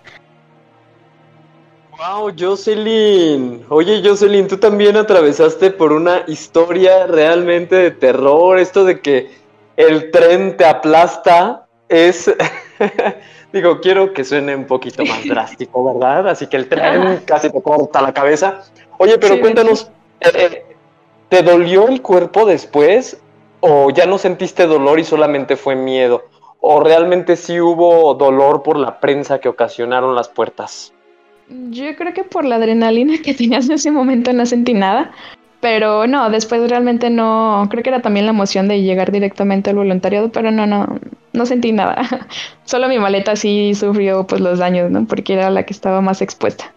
[1.99, 3.65] Wow, Jocelyn.
[3.69, 8.59] Oye, Jocelyn, tú también atravesaste por una historia realmente de terror.
[8.59, 9.31] Esto de que
[9.77, 12.33] el tren te aplasta es.
[13.53, 16.29] Digo, quiero que suene un poquito más drástico, ¿verdad?
[16.29, 18.63] Así que el tren casi te corta la cabeza.
[18.99, 19.91] Oye, pero cuéntanos,
[20.21, 20.72] eh, eh,
[21.33, 23.19] ¿te dolió el cuerpo después?
[23.61, 26.25] ¿O ya no sentiste dolor y solamente fue miedo?
[26.61, 30.93] ¿O realmente sí hubo dolor por la prensa que ocasionaron las puertas?
[31.71, 35.13] Yo creo que por la adrenalina que tenías en ese momento no sentí nada,
[35.63, 39.77] pero no, después realmente no, creo que era también la emoción de llegar directamente al
[39.77, 41.01] voluntariado, pero no, no,
[41.33, 42.29] no sentí nada.
[42.65, 45.07] Solo mi maleta sí sufrió pues los daños, ¿no?
[45.07, 46.75] Porque era la que estaba más expuesta.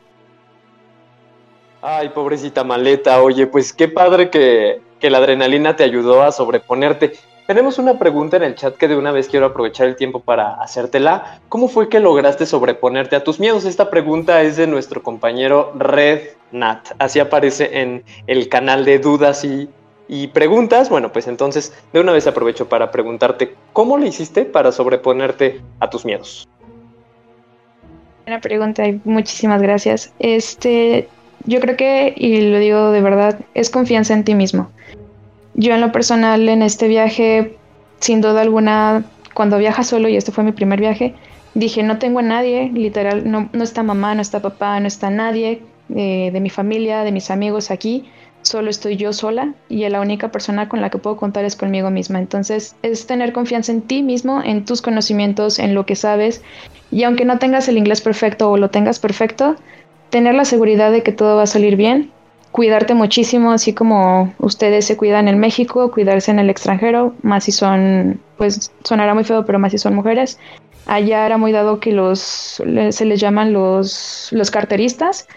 [1.87, 7.13] Ay, pobrecita maleta, oye, pues qué padre que, que la adrenalina te ayudó a sobreponerte.
[7.45, 10.55] Tenemos una pregunta en el chat que de una vez quiero aprovechar el tiempo para
[10.55, 11.41] hacértela.
[11.47, 13.65] ¿Cómo fue que lograste sobreponerte a tus miedos?
[13.65, 16.87] Esta pregunta es de nuestro compañero Red Nat.
[16.97, 19.69] Así aparece en el canal de dudas y,
[20.07, 20.89] y preguntas.
[20.89, 25.87] Bueno, pues entonces de una vez aprovecho para preguntarte, ¿cómo lo hiciste para sobreponerte a
[25.91, 26.47] tus miedos?
[28.25, 30.11] Buena pregunta y muchísimas gracias.
[30.17, 31.07] Este,
[31.45, 34.69] yo creo que, y lo digo de verdad, es confianza en ti mismo.
[35.53, 37.57] Yo en lo personal en este viaje,
[37.99, 41.15] sin duda alguna, cuando viaja solo, y este fue mi primer viaje,
[41.53, 45.09] dije, no tengo a nadie, literal, no, no está mamá, no está papá, no está
[45.09, 45.61] nadie
[45.95, 48.05] eh, de mi familia, de mis amigos aquí,
[48.41, 51.89] solo estoy yo sola y la única persona con la que puedo contar es conmigo
[51.89, 52.19] misma.
[52.19, 56.43] Entonces es tener confianza en ti mismo, en tus conocimientos, en lo que sabes
[56.91, 59.55] y aunque no tengas el inglés perfecto o lo tengas perfecto,
[60.09, 62.11] tener la seguridad de que todo va a salir bien
[62.55, 67.51] cuidarte muchísimo, así como ustedes se cuidan en México, cuidarse en el extranjero, más si
[67.51, 70.39] son, pues sonará muy feo, pero más si son mujeres.
[70.85, 75.27] Allá era muy dado que los, se les llaman los, los carteristas.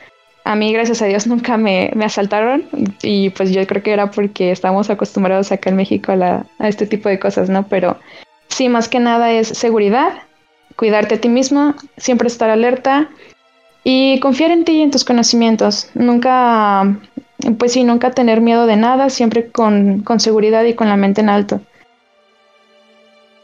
[0.44, 2.66] A mí, gracias a Dios, nunca me, me asaltaron
[3.02, 6.86] y pues yo creo que era porque estamos acostumbrados acá en México a, a este
[6.86, 7.66] tipo de cosas, ¿no?
[7.66, 7.98] Pero
[8.46, 10.22] sí, más que nada es seguridad,
[10.76, 13.10] cuidarte a ti mismo, siempre estar alerta,
[13.90, 15.88] y confiar en ti y en tus conocimientos.
[15.94, 17.00] Nunca,
[17.58, 21.22] pues sí, nunca tener miedo de nada, siempre con, con seguridad y con la mente
[21.22, 21.62] en alto.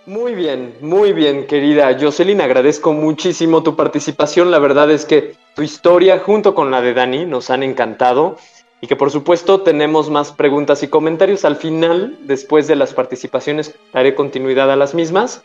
[0.04, 2.42] Muy bien, muy bien, querida Jocelyn.
[2.42, 4.50] Agradezco muchísimo tu participación.
[4.50, 8.37] La verdad es que tu historia, junto con la de Dani, nos han encantado.
[8.83, 13.74] Y que por supuesto tenemos más preguntas y comentarios al final, después de las participaciones,
[13.94, 15.42] daré continuidad a las mismas.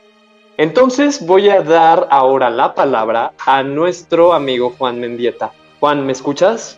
[0.59, 5.53] Entonces voy a dar ahora la palabra a nuestro amigo Juan Mendieta.
[5.79, 6.77] Juan, ¿me escuchas?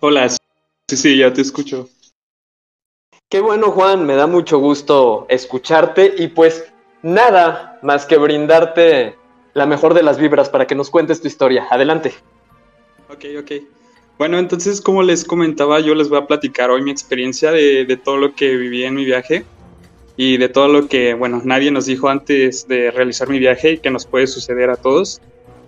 [0.00, 0.36] Hola, sí,
[0.94, 1.88] sí, ya te escucho.
[3.30, 9.16] Qué bueno, Juan, me da mucho gusto escucharte y pues nada más que brindarte
[9.54, 11.66] la mejor de las vibras para que nos cuentes tu historia.
[11.70, 12.12] Adelante.
[13.08, 13.52] Ok, ok.
[14.18, 17.96] Bueno, entonces como les comentaba, yo les voy a platicar hoy mi experiencia de, de
[17.96, 19.46] todo lo que viví en mi viaje
[20.16, 23.78] y de todo lo que, bueno, nadie nos dijo antes de realizar mi viaje y
[23.78, 25.20] que nos puede suceder a todos.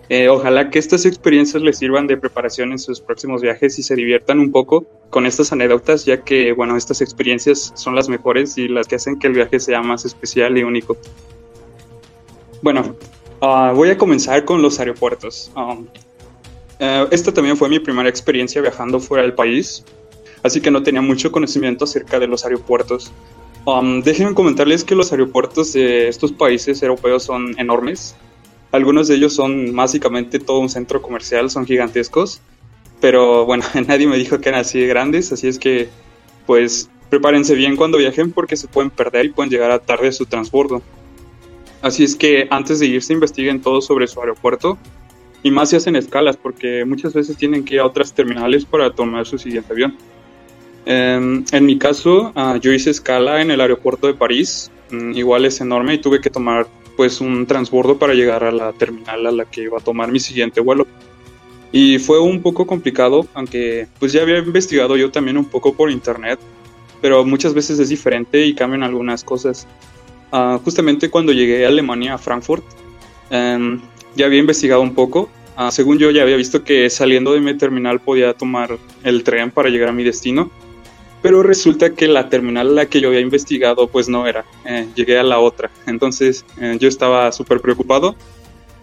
[0.08, 3.96] Eh, ojalá que estas experiencias les sirvan de preparación en sus próximos viajes y se
[3.96, 8.68] diviertan un poco con estas anécdotas, ya que, bueno, estas experiencias son las mejores y
[8.68, 10.96] las que hacen que el viaje sea más especial y único.
[12.62, 12.94] Bueno,
[13.40, 15.50] uh, voy a comenzar con los aeropuertos.
[15.56, 15.88] Um,
[16.80, 19.84] uh, esta también fue mi primera experiencia viajando fuera del país,
[20.44, 23.10] así que no tenía mucho conocimiento acerca de los aeropuertos.
[23.66, 24.00] Um,
[24.34, 28.14] comentarles que los aeropuertos de estos países europeos son enormes.
[28.70, 32.40] Algunos de ellos son básicamente todo un centro comercial, son gigantescos.
[33.00, 35.88] Pero bueno, nadie me dijo que eran así de grandes, así es que
[36.46, 40.26] pues prepárense bien cuando viajen porque se pueden perder y pueden llegar a tarde su
[40.26, 40.80] transbordo.
[41.82, 44.78] Así es que antes de irse investiguen todo sobre su aeropuerto
[45.42, 48.92] y más si hacen escalas porque muchas veces tienen que ir a otras terminales para
[48.92, 49.96] tomar su siguiente avión.
[50.86, 55.44] Em, en mi caso, uh, yo hice escala en el aeropuerto de París, um, igual
[55.44, 59.32] es enorme y tuve que tomar pues un transbordo para llegar a la terminal a
[59.32, 60.86] la que iba a tomar mi siguiente vuelo.
[61.72, 65.90] Y fue un poco complicado, aunque pues ya había investigado yo también un poco por
[65.90, 66.38] internet,
[67.02, 69.66] pero muchas veces es diferente y cambian algunas cosas.
[70.32, 72.64] Uh, justamente cuando llegué a Alemania, a Frankfurt,
[73.32, 73.80] um,
[74.14, 75.28] ya había investigado un poco.
[75.58, 79.50] Uh, según yo ya había visto que saliendo de mi terminal podía tomar el tren
[79.50, 80.48] para llegar a mi destino
[81.26, 84.86] pero resulta que la terminal a la que yo había investigado pues no era, eh,
[84.94, 88.14] llegué a la otra, entonces eh, yo estaba súper preocupado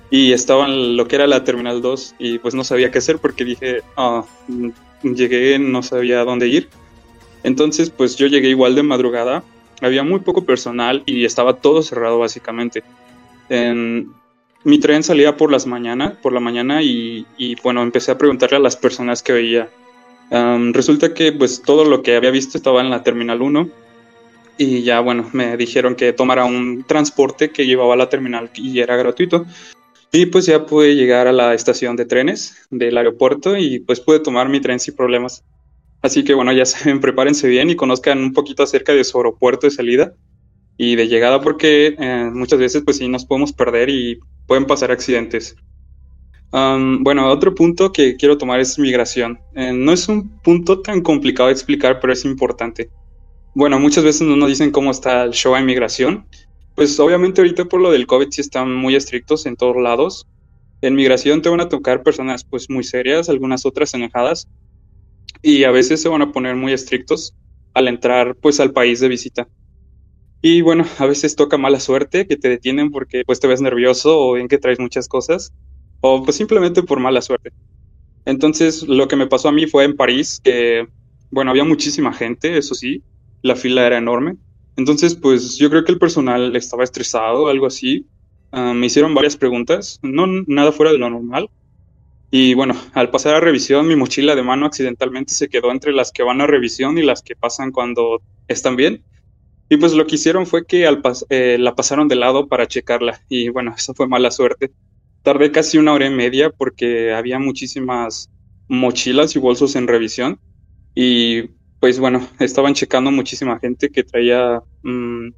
[0.10, 3.20] y estaba en lo que era la terminal 2 y pues no sabía qué hacer
[3.20, 4.28] porque dije, oh,
[5.04, 6.68] llegué, no sabía dónde ir,
[7.44, 9.42] entonces pues yo llegué igual de madrugada,
[9.80, 12.84] había muy poco personal y estaba todo cerrado básicamente.
[13.48, 14.12] En,
[14.66, 18.58] mi tren salía por las mañanas, por la mañana y, y bueno, empecé a preguntarle
[18.58, 19.70] a las personas que veía
[20.74, 23.70] resulta que pues todo lo que había visto estaba en la Terminal 1
[24.58, 28.80] y ya bueno, me dijeron que tomara un transporte que llevaba a la terminal y
[28.80, 29.46] era gratuito.
[30.12, 34.20] Y pues ya pude llegar a la estación de trenes del aeropuerto y pues pude
[34.20, 35.44] tomar mi tren sin problemas.
[36.04, 39.66] Así que bueno, ya saben, prepárense bien y conozcan un poquito acerca de su aeropuerto
[39.68, 40.14] de salida
[40.78, 44.92] y de llegada porque eh, muchas veces pues sí nos podemos perder y pueden pasar
[44.92, 45.56] accidentes
[46.54, 49.40] bueno, otro punto que quiero tomar es migración.
[49.56, 52.92] Eh, no es un punto tan complicado de explicar, pero es importante.
[53.56, 56.28] Bueno, muchas veces no nos dicen cómo está el show de migración.
[56.76, 60.28] Pues obviamente ahorita por lo del COVID sí están muy estrictos en todos lados.
[60.82, 64.48] En migración te van a tocar personas pues muy serias, algunas otras enojadas.
[65.42, 67.34] Y a veces se van a poner muy estrictos
[67.74, 69.48] al entrar pues al país de visita.
[70.40, 74.20] Y bueno, a veces toca mala suerte que te detienen porque pues te ves nervioso
[74.20, 75.52] o bien que traes muchas cosas
[76.06, 77.52] o pues simplemente por mala suerte.
[78.26, 80.86] Entonces lo que me pasó a mí fue en París, que
[81.32, 83.02] bueno, había muchísima gente, eso sí,
[83.42, 84.36] la fila era enorme.
[84.76, 88.06] Entonces pues yo creo que el personal estaba estresado, algo así.
[88.52, 91.50] Ah, me hicieron varias preguntas, no nada fuera de lo normal.
[92.30, 96.12] Y bueno, al pasar a revisión, mi mochila de mano accidentalmente se quedó entre las
[96.12, 99.06] que van a revisión y las que pasan cuando están bien.
[99.70, 103.22] Y pues lo que hicieron fue que al eh, la pasaron de lado para checarla.
[103.30, 104.74] Y bueno, eso fue mala suerte.
[105.24, 108.30] Tardé casi una hora y media porque había muchísimas
[108.68, 110.40] mochilas y bolsos en revisión.
[110.94, 111.44] Y
[111.80, 115.30] pues bueno, estaban checando muchísima gente que traía mm,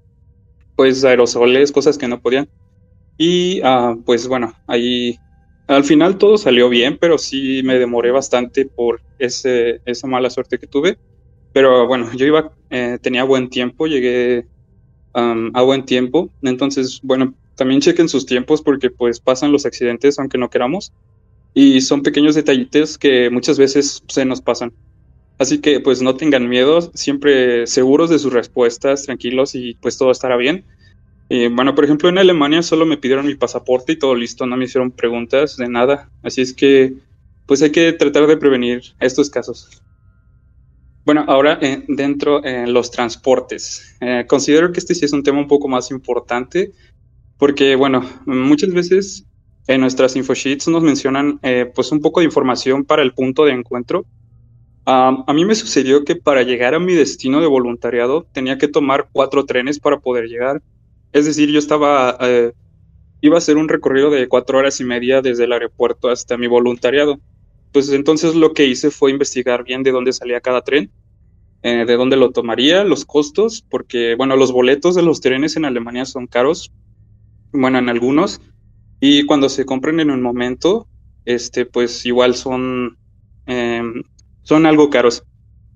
[0.76, 2.50] pues aerosoles, cosas que no podían.
[3.17, 5.17] Y ah, pues bueno, ahí
[5.67, 10.60] al final todo salió bien, pero sí me demoré bastante por ese, esa mala suerte
[10.60, 10.98] que tuve.
[11.54, 14.45] Pero bueno, yo iba, eh, tenía buen tiempo, llegué
[15.13, 16.30] a buen tiempo.
[16.41, 20.94] Entonces, bueno, también chequen sus tiempos porque pues pasan los accidentes aunque no queramos.
[21.54, 24.74] Y son pequeños detallitos que muchas veces se nos pasan.
[25.38, 30.12] Así que pues no tengan miedo, siempre seguros de sus respuestas, tranquilos y pues todo
[30.12, 30.65] estará bien.
[31.28, 34.58] Y bueno, por ejemplo, en Alemania solo me pidieron mi pasaporte y todo listo, no
[34.58, 36.10] me hicieron preguntas de nada.
[36.24, 36.94] Así es que
[37.46, 39.82] pues hay que tratar de prevenir estos casos.
[41.04, 43.96] Bueno, ahora eh, dentro de los transportes.
[44.02, 46.72] Eh, considero que este sí es un tema un poco más importante
[47.38, 49.26] porque, bueno, muchas veces
[49.67, 53.54] en nuestras infosheets nos mencionan eh, pues un poco de información para el punto de
[53.54, 54.06] encuentro.
[54.86, 59.10] a mí me sucedió que para llegar a mi destino de voluntariado tenía que tomar
[59.12, 60.62] cuatro trenes para poder llegar.
[61.12, 62.17] Es decir, yo estaba,
[63.21, 66.48] iba a hacer un recorrido de cuatro horas y media desde el aeropuerto hasta mi
[66.48, 67.19] voluntariado.
[67.71, 70.91] Pues entonces lo que hice fue investigar bien de dónde salía cada tren,
[71.63, 75.65] eh, de dónde lo tomaría, los costos, porque, bueno, los boletos de los trenes en
[75.65, 76.71] Alemania son caros,
[77.56, 78.41] bueno, en algunos,
[79.00, 80.88] y cuando se compran en un momento,
[81.26, 82.98] este, pues igual son,
[83.46, 84.04] em,
[84.44, 85.24] son algo caros.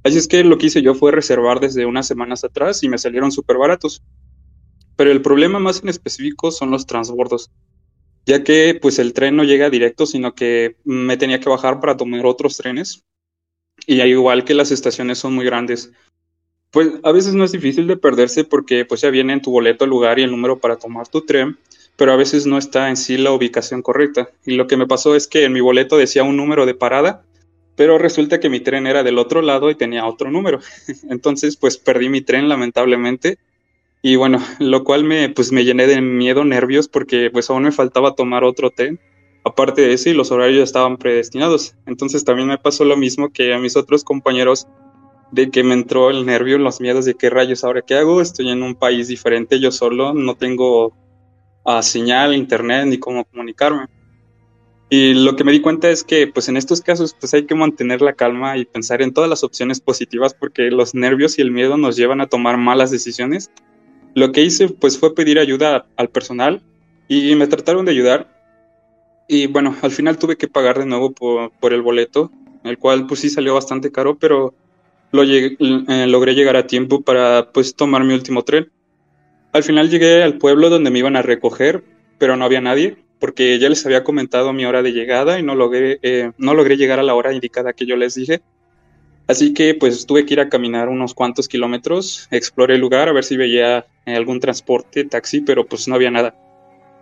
[0.03, 2.97] Así es que lo que hice yo fue reservar desde unas semanas atrás y me
[2.97, 4.03] salieron súper baratos.
[4.95, 7.51] Pero el problema más en específico son los transbordos
[8.29, 11.97] ya que pues el tren no llega directo, sino que me tenía que bajar para
[11.97, 13.03] tomar otros trenes.
[13.87, 15.91] Y al igual que las estaciones son muy grandes,
[16.71, 19.85] pues a veces no es difícil de perderse porque pues ya viene en tu boleto
[19.85, 21.57] el lugar y el número para tomar tu tren,
[21.95, 24.29] pero a veces no está en sí la ubicación correcta.
[24.45, 27.23] Y lo que me pasó es que en mi boleto decía un número de parada,
[27.75, 30.59] pero resulta que mi tren era del otro lado y tenía otro número.
[31.09, 33.39] Entonces pues perdí mi tren lamentablemente
[34.01, 37.71] y bueno, lo cual me, pues me llené de miedo, nervios, porque pues aún me
[37.71, 38.97] faltaba tomar otro té.
[39.43, 41.75] Aparte de eso, y los horarios estaban predestinados.
[41.85, 44.67] Entonces también me pasó lo mismo que a mis otros compañeros,
[45.31, 48.49] de que me entró el nervio, los miedos de qué rayos, ahora qué hago, estoy
[48.49, 50.93] en un país diferente, yo solo, no tengo
[51.65, 53.85] uh, señal, internet, ni cómo comunicarme.
[54.91, 57.53] Y lo que me di cuenta es que, pues en estos casos, pues hay que
[57.53, 61.51] mantener la calma y pensar en todas las opciones positivas porque los nervios y el
[61.51, 63.51] miedo nos llevan a tomar malas decisiones
[64.15, 66.61] lo que hice pues fue pedir ayuda al personal
[67.07, 68.27] y me trataron de ayudar.
[69.27, 72.31] Y bueno, al final tuve que pagar de nuevo por, el boleto,
[72.63, 74.53] el cual pues sí salió bastante caro, pero
[75.13, 78.71] eh, logré llegar a tiempo para pues tomar mi último tren.
[79.51, 81.83] Al final llegué al pueblo donde me iban a recoger,
[82.17, 85.55] pero no había nadie, porque ya les había comentado mi hora de llegada y no
[85.55, 88.41] logré, eh, no logré llegar a la hora indicada que yo les dije.
[89.27, 93.13] Así que pues tuve que ir a caminar unos cuantos kilómetros, exploré el lugar a
[93.13, 96.35] ver si veía algún transporte, taxi, pero pues no había nada.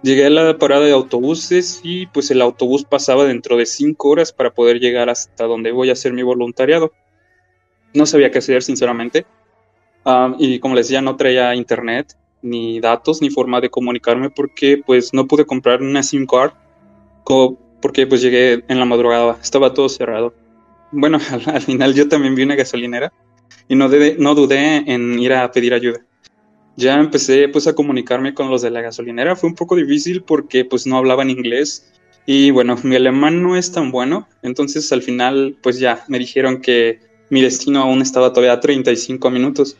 [0.04, 4.32] Llegué a la parada de autobuses y pues el autobús pasaba dentro de cinco horas
[4.32, 6.92] para poder llegar hasta donde voy a hacer mi voluntariado.
[7.98, 9.26] No sabía qué hacer, sinceramente.
[10.40, 15.14] Y como les decía, no traía internet, ni datos, ni forma de comunicarme porque pues
[15.14, 16.52] no pude comprar una SIM card
[17.82, 20.34] porque pues llegué en la madrugada, estaba todo cerrado
[20.92, 23.12] bueno, al, final yo también vi una gasolinera
[23.68, 26.00] y no, no dudé en ir a pedir ayuda.
[26.76, 30.64] Ya empecé pues a comunicarme con los de la gasolinera, fue un poco difícil porque
[30.64, 31.92] pues no hablaban inglés
[32.26, 36.62] y bueno, mi alemán no es tan bueno, entonces al final pues ya me dijeron
[36.62, 37.00] que
[37.30, 39.78] mi destino aún estaba todavía a 35 minutos.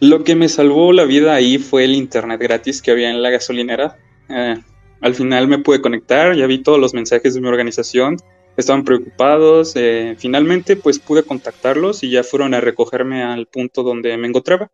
[0.00, 3.30] Lo que me salvó la vida ahí fue el internet gratis que había en la
[3.30, 3.96] gasolinera.
[4.28, 4.56] Eh,
[5.00, 8.18] al final me pude conectar, ya vi todos los mensajes de mi organización
[8.58, 9.72] estaban preocupados.
[9.76, 14.70] Eh, finalmente, pues pude contactarlos y ya fueron a recogerme al punto donde me encontraba.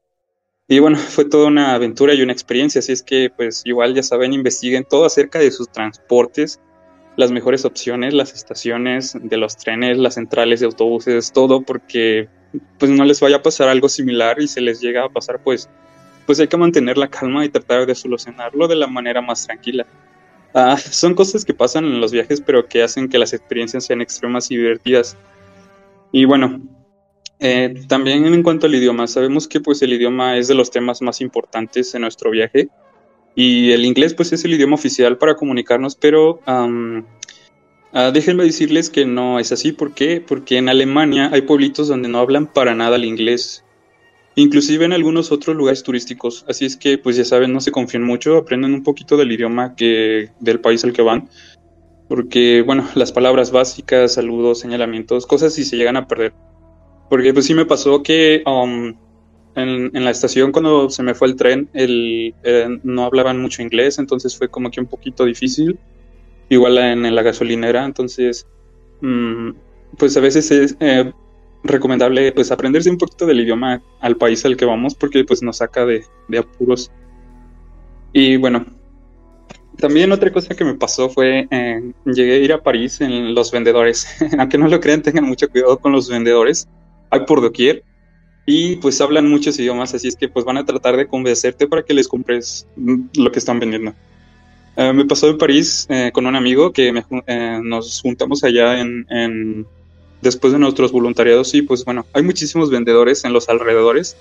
[0.66, 4.02] Y bueno, fue toda una aventura y una experiencia, así es que pues igual ya
[4.02, 6.60] saben, investiguen todo acerca de sus transportes,
[7.16, 12.28] las mejores opciones, las estaciones de los trenes, las centrales de autobuses, todo porque
[12.78, 15.68] pues no les vaya a pasar algo similar y se les llega a pasar pues
[16.26, 19.86] pues hay que mantener la calma y tratar de solucionarlo de la manera más tranquila.
[20.54, 24.00] Ah, son cosas que pasan en los viajes, pero que hacen que las experiencias sean
[24.00, 25.16] extremas y divertidas.
[26.12, 26.62] Y bueno,
[27.40, 31.02] eh, también en cuanto al idioma, sabemos que pues el idioma es de los temas
[31.02, 32.68] más importantes en nuestro viaje
[33.34, 36.68] y el inglés pues es el idioma oficial para comunicarnos, pero ah,
[38.12, 39.72] déjenme decirles que no es así.
[39.72, 40.20] ¿Por qué?
[40.26, 43.64] Porque en Alemania hay pueblitos donde no hablan para nada el inglés
[44.36, 46.44] inclusive en algunos otros lugares turísticos.
[46.48, 49.74] Así es que, pues ya saben, no se confíen mucho, aprenden un poquito del idioma
[49.74, 51.28] que, del país al que van,
[52.08, 56.32] porque, bueno, las palabras básicas, saludos, señalamientos, cosas si se llegan a perder.
[57.10, 58.94] Porque pues sí me pasó que um,
[59.56, 63.98] en, la estación cuando se me fue el tren, el, eh, no hablaban mucho inglés,
[63.98, 65.78] entonces fue como que un poquito difícil.
[66.48, 68.46] Igual en, la gasolinera, entonces,
[69.00, 69.50] mm,
[69.96, 71.10] pues a veces es, eh,
[71.64, 75.56] recomendable pues aprenderse un poquito del idioma al país al que vamos porque pues nos
[75.56, 76.04] saca de,
[76.38, 76.90] apuros.
[78.12, 78.66] Y bueno,
[79.78, 83.50] también otra cosa que me pasó fue, eh, llegué a ir a París en los
[83.50, 84.06] vendedores.
[84.38, 86.68] Aunque no lo crean, tengan mucho cuidado con los vendedores.
[87.10, 87.82] Hay por doquier.
[88.46, 91.82] Y pues hablan muchos idiomas, así es que pues van a tratar de convencerte para
[91.82, 93.94] que les compres lo que están vendiendo.
[94.76, 96.92] Eh, me pasó en París eh, con un amigo que
[97.62, 99.66] nos juntamos allá en
[100.24, 104.16] después de nuestros voluntariados, sí, pues bueno, hay muchísimos vendedores en los alrededores.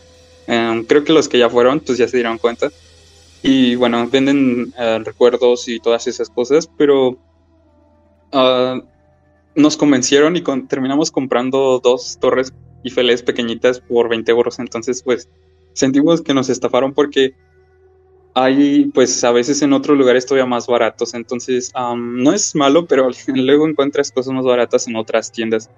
[0.46, 2.70] Em, creo que los que ya fueron, pues ya se dieron cuenta.
[3.42, 7.18] Y bueno, venden eh, recuerdos y todas esas cosas, pero
[8.32, 8.80] ah,
[9.56, 12.54] nos convencieron y terminamos comprando dos torres
[12.84, 14.60] Eiffel pequeñitas por 20 euros.
[14.60, 15.30] Entonces, pues
[15.74, 17.34] sentimos que nos estafaron porque
[18.36, 21.14] hay, pues a veces en otros lugares todavía más baratos.
[21.14, 25.70] Entonces, no es malo, pero luego encuentras cosas más baratas en otras tiendas.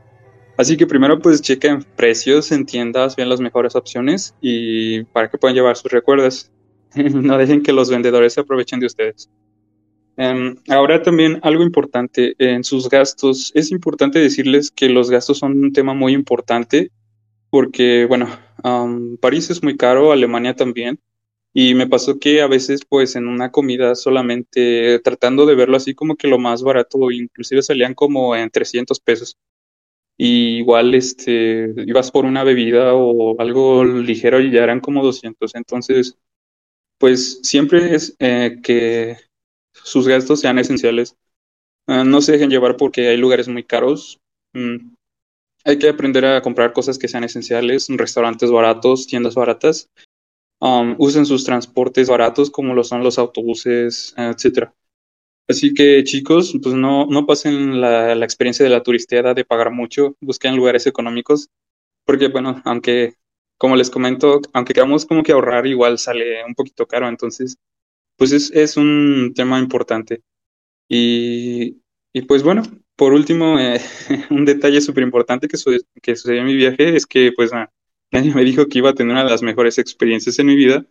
[0.58, 5.38] Así que primero pues chequen precios en tiendas, vean las mejores opciones y para que
[5.38, 6.50] puedan llevar sus recuerdos.
[6.96, 9.30] no dejen que los vendedores se aprovechen de ustedes.
[10.18, 13.52] Em, ahora también algo importante en sus gastos.
[13.56, 16.92] Es importante decirles que los gastos son un tema muy importante
[17.50, 18.28] porque, bueno,
[19.22, 21.00] París es muy caro, Alemania también.
[21.54, 25.96] Y me pasó que a veces, pues, en una comida solamente tratando de verlo así
[25.96, 29.38] como que lo más barato, inclusive salían como en 300 pesos
[30.18, 35.56] y igual este, ibas por una bebida o algo ligero y ya eran como 200.
[35.56, 36.18] Entonces,
[36.98, 39.18] pues siempre es eh, que
[39.86, 41.16] sus gastos sean esenciales.
[41.88, 44.20] Ah, no se dejen llevar porque hay lugares muy caros.
[44.54, 44.96] Mm,
[45.64, 49.90] hay que aprender a comprar cosas que sean esenciales, restaurantes baratos, tiendas baratas.
[50.60, 54.74] Um, usen sus transportes baratos como lo son los autobuses, etcétera.
[55.48, 60.16] Así que chicos, pues no, no pasen la, experiencia de la turisteada de pagar mucho,
[60.20, 61.50] busquen lugares económicos,
[62.06, 63.14] porque bueno, aunque,
[63.58, 67.58] como les comento, aunque queramos como que ahorrar, igual sale un poquito caro, entonces,
[68.18, 70.22] pues es, es un tema importante.
[70.88, 71.82] Y,
[72.14, 72.64] y pues bueno,
[72.96, 73.82] por último, eh,
[74.30, 75.58] un detalle súper importante que,
[76.02, 77.52] que sucedió en mi viaje es que pues
[78.12, 80.86] me dijo que iba a tener una de las mejores experiencias en mi vida,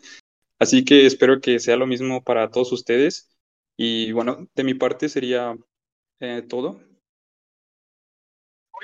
[0.59, 3.31] así que espero que sea lo mismo para todos ustedes.
[3.77, 5.57] Y bueno, de mi parte sería
[6.21, 6.81] eh, todo.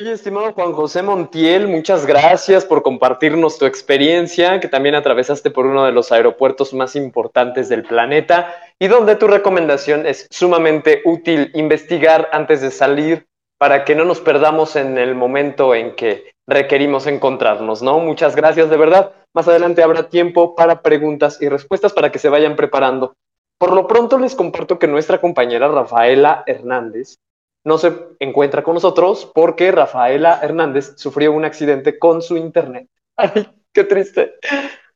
[0.01, 5.67] Oye, estimado Juan José Montiel, muchas gracias por compartirnos tu experiencia, que también atravesaste por
[5.67, 11.51] uno de los aeropuertos más importantes del planeta y donde tu recomendación es sumamente útil
[11.53, 13.27] investigar antes de salir
[13.59, 17.99] para que no nos perdamos en el momento en que requerimos encontrarnos, ¿no?
[17.99, 19.13] Muchas gracias, de verdad.
[19.35, 23.13] Más adelante habrá tiempo para preguntas y respuestas para que se vayan preparando.
[23.59, 27.19] Por lo pronto les comparto que nuestra compañera Rafaela Hernández
[27.65, 32.89] no se encuentra con nosotros porque Rafaela Hernández sufrió un accidente con su internet.
[33.17, 34.35] Ay, qué triste.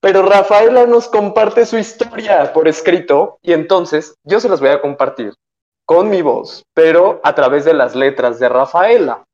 [0.01, 4.81] Pero Rafaela nos comparte su historia por escrito y entonces yo se las voy a
[4.81, 5.35] compartir
[5.87, 9.25] con mi voz, pero a través de las letras de Rafaela.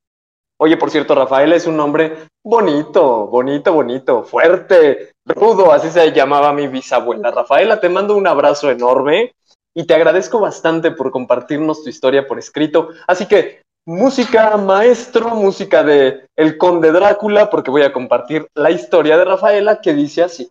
[0.58, 6.52] Oye, por cierto, Rafaela es un nombre bonito, bonito, bonito, fuerte, rudo, así se llamaba
[6.52, 7.30] mi bisabuela.
[7.30, 9.32] Rafaela, te mando un abrazo enorme
[9.74, 12.88] y te agradezco bastante por compartirnos tu historia por escrito.
[13.06, 19.16] Así que, música maestro, música de El Conde Drácula, porque voy a compartir la historia
[19.16, 20.50] de Rafaela que dice así.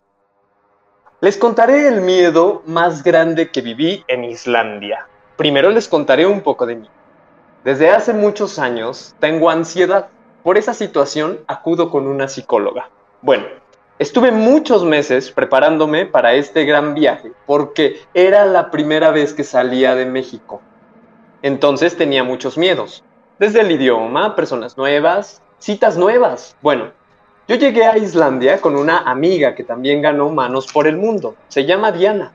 [1.20, 5.06] Les contaré el miedo más grande que viví en Islandia.
[5.36, 6.88] Primero les contaré un poco de mí.
[7.62, 10.08] Desde hace muchos años tengo ansiedad.
[10.42, 12.88] Por esa situación acudo con una psicóloga.
[13.20, 13.44] Bueno,
[14.00, 19.94] estuve muchos meses preparándome para este gran viaje porque era la primera vez que salía
[19.94, 20.62] de México.
[21.42, 23.04] Entonces tenía muchos miedos.
[23.38, 26.56] Desde el idioma, personas nuevas, citas nuevas.
[26.62, 26.92] Bueno,
[27.46, 31.34] Yo llegué a Islandia con una amiga que también ganó Manos por el Mundo.
[31.48, 32.32] Se llama Diana.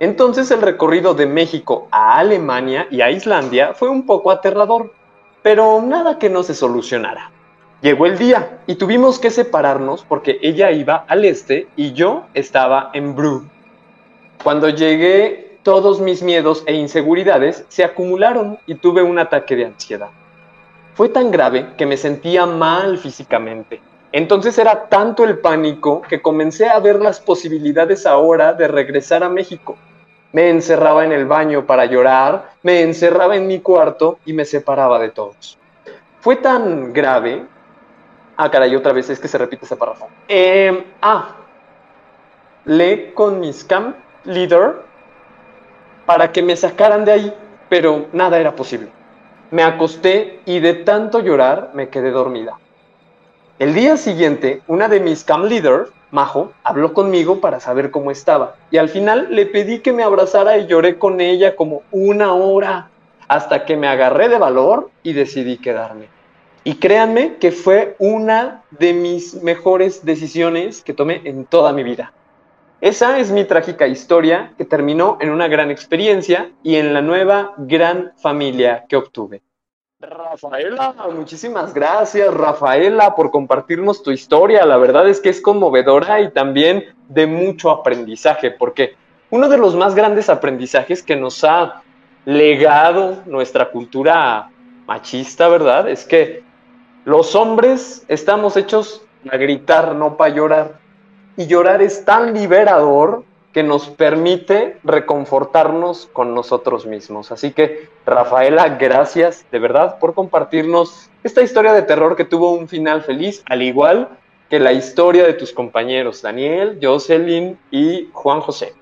[0.00, 4.92] Entonces el recorrido de México a Alemania y a Islandia fue un poco aterrador,
[5.42, 7.33] pero nada que no se solucionara.
[7.84, 12.88] Llegó el día y tuvimos que separarnos porque ella iba al este y yo estaba
[12.94, 13.46] en Bru.
[14.42, 20.08] Cuando llegué, todos mis miedos e inseguridades se acumularon y tuve un ataque de ansiedad.
[20.94, 23.82] Fue tan grave que me sentía mal físicamente.
[24.12, 29.28] Entonces era tanto el pánico que comencé a ver las posibilidades ahora de regresar a
[29.28, 29.76] México.
[30.32, 34.98] Me encerraba en el baño para llorar, me encerraba en mi cuarto y me separaba
[34.98, 35.58] de todos.
[36.20, 37.52] Fue tan grave.
[38.36, 40.08] Ah, caray, otra vez es que se repite ese párrafo.
[40.28, 41.36] Eh, ah,
[42.64, 44.76] lee con mis camp leader
[46.06, 47.34] para que me sacaran de ahí,
[47.68, 48.88] pero nada era posible.
[49.50, 52.58] Me acosté y de tanto llorar me quedé dormida.
[53.58, 58.56] El día siguiente, una de mis cam leaders, Majo, habló conmigo para saber cómo estaba
[58.70, 62.90] y al final le pedí que me abrazara y lloré con ella como una hora
[63.28, 66.08] hasta que me agarré de valor y decidí quedarme.
[66.66, 72.12] Y créanme que fue una de mis mejores decisiones que tomé en toda mi vida.
[72.80, 77.52] Esa es mi trágica historia que terminó en una gran experiencia y en la nueva
[77.58, 79.42] gran familia que obtuve.
[80.00, 84.66] Rafaela, muchísimas gracias, Rafaela, por compartirnos tu historia.
[84.66, 88.96] La verdad es que es conmovedora y también de mucho aprendizaje, porque
[89.30, 91.82] uno de los más grandes aprendizajes que nos ha
[92.24, 94.50] legado nuestra cultura
[94.86, 95.88] machista, ¿verdad?
[95.88, 96.42] Es que
[97.04, 100.78] los hombres estamos hechos a gritar, no para llorar.
[101.36, 107.30] Y llorar es tan liberador que nos permite reconfortarnos con nosotros mismos.
[107.30, 112.68] Así que, Rafaela, gracias de verdad por compartirnos esta historia de terror que tuvo un
[112.68, 114.08] final feliz, al igual
[114.50, 118.74] que la historia de tus compañeros Daniel, Jocelyn y Juan José.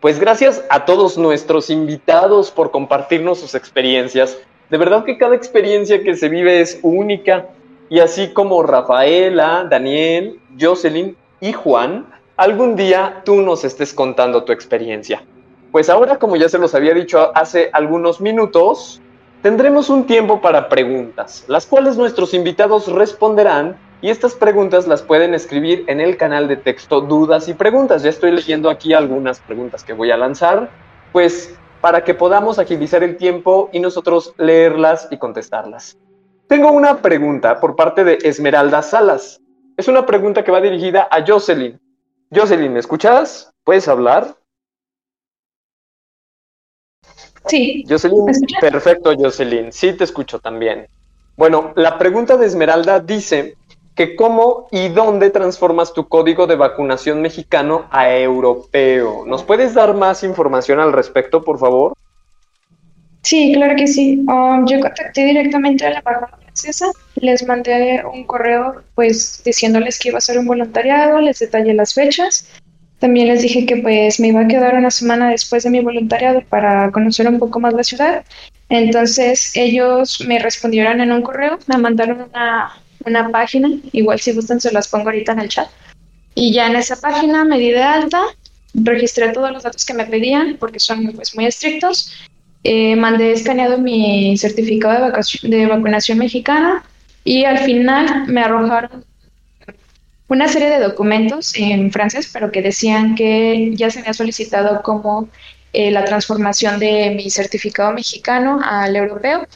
[0.00, 4.38] Pues gracias a todos nuestros invitados por compartirnos sus experiencias.
[4.70, 7.46] De verdad que cada experiencia que se vive es única
[7.88, 12.06] y así como Rafaela, Daniel, Jocelyn y Juan,
[12.36, 15.22] algún día tú nos estés contando tu experiencia.
[15.70, 19.00] Pues ahora, como ya se los había dicho hace algunos minutos,
[19.42, 25.32] tendremos un tiempo para preguntas, las cuales nuestros invitados responderán y estas preguntas las pueden
[25.34, 28.02] escribir en el canal de texto Dudas y Preguntas.
[28.02, 30.70] Ya estoy leyendo aquí algunas preguntas que voy a lanzar,
[31.12, 35.96] pues para que podamos agilizar el tiempo y nosotros leerlas y contestarlas.
[36.48, 39.40] Tengo una pregunta por parte de Esmeralda Salas.
[39.76, 41.80] Es una pregunta que va dirigida a Jocelyn.
[42.34, 43.52] Jocelyn, ¿me escuchas?
[43.64, 44.36] ¿Puedes hablar?
[47.46, 47.84] Sí.
[47.88, 48.26] Jocelyn,
[48.60, 49.72] perfecto, Jocelyn.
[49.72, 50.88] Sí, te escucho también.
[51.36, 53.56] Bueno, la pregunta de Esmeralda dice
[53.96, 59.24] que cómo y dónde transformas tu código de vacunación mexicano a europeo.
[59.26, 61.94] ¿Nos puedes dar más información al respecto, por favor?
[63.22, 64.22] Sí, claro que sí.
[64.28, 66.86] Um, yo contacté directamente a la embajada francesa,
[67.16, 71.94] les mandé un correo pues diciéndoles que iba a ser un voluntariado, les detallé las
[71.94, 72.46] fechas.
[72.98, 76.42] También les dije que pues me iba a quedar una semana después de mi voluntariado
[76.42, 78.24] para conocer un poco más la ciudad.
[78.68, 84.60] Entonces ellos me respondieron en un correo, me mandaron una, una página, igual si gustan
[84.60, 85.68] se las pongo ahorita en el chat.
[86.34, 88.22] Y ya en esa página me di de alta,
[88.74, 92.12] registré todos los datos que me pedían porque son pues muy estrictos
[92.68, 96.82] eh, mandé escaneado mi certificado de, de vacunación mexicana
[97.22, 99.04] y al final me arrojaron
[100.26, 105.28] una serie de documentos en francés, pero que decían que ya se había solicitado como
[105.72, 109.46] eh, la transformación de mi certificado mexicano al europeo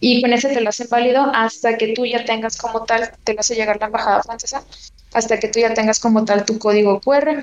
[0.00, 3.34] y con ese te lo hacen válido hasta que tú ya tengas como tal, te
[3.34, 4.62] lo hace llegar la embajada francesa,
[5.12, 7.42] hasta que tú ya tengas como tal tu código QR.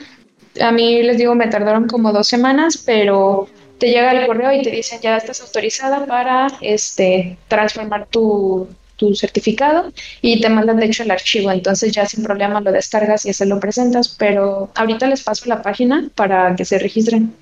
[0.59, 3.47] A mí les digo, me tardaron como dos semanas, pero
[3.77, 8.67] te llega el correo y te dicen ya estás autorizada para este transformar tu,
[9.01, 9.91] tu certificado
[10.21, 13.47] y te mandan de hecho el archivo, entonces ya sin problema lo descargas y se
[13.47, 17.33] lo presentas, pero ahorita les paso la página para que se registren.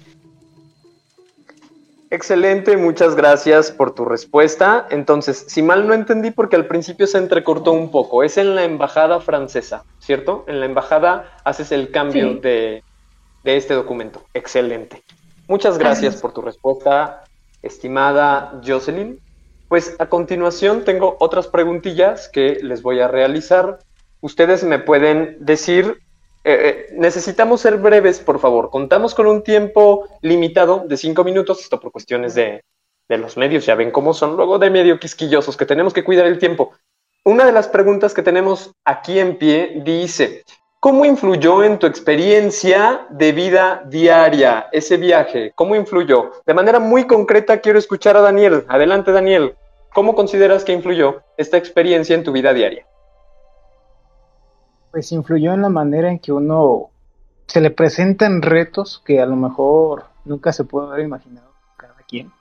[2.11, 4.87] Excelente, muchas gracias por tu respuesta.
[4.89, 8.63] Entonces, si mal no entendí, porque al principio se entrecortó un poco, es en la
[8.63, 10.43] embajada francesa, ¿cierto?
[10.47, 12.83] En la embajada haces el cambio de,
[13.43, 14.23] de este documento.
[14.33, 15.03] Excelente.
[15.47, 17.23] Muchas gracias por tu respuesta,
[17.61, 19.19] estimada Jocelyn.
[19.67, 23.79] Pues a continuación tengo otras preguntillas que les voy a realizar.
[24.21, 25.99] Ustedes me pueden decir,
[26.43, 28.69] eh, eh, necesitamos ser breves, por favor.
[28.69, 32.63] Contamos con un tiempo limitado de cinco minutos, esto por cuestiones de,
[33.09, 36.27] de los medios, ya ven cómo son luego de medio quisquillosos, que tenemos que cuidar
[36.27, 36.71] el tiempo.
[37.25, 40.45] una de las preguntas que tenemos aquí en pie dice,
[40.79, 45.51] ¿cómo influyó en tu experiencia de vida diaria ese viaje?
[45.55, 46.31] ¿Cómo influyó?
[46.45, 48.65] De manera muy concreta quiero escuchar a Daniel.
[48.69, 49.55] Adelante, Daniel.
[49.93, 52.85] ¿Cómo consideras que influyó esta experiencia en tu vida diaria?
[54.91, 56.89] Pues influyó en la manera en que uno
[57.49, 62.31] se le presentan retos que a lo mejor nunca se puede haber imaginado cada quien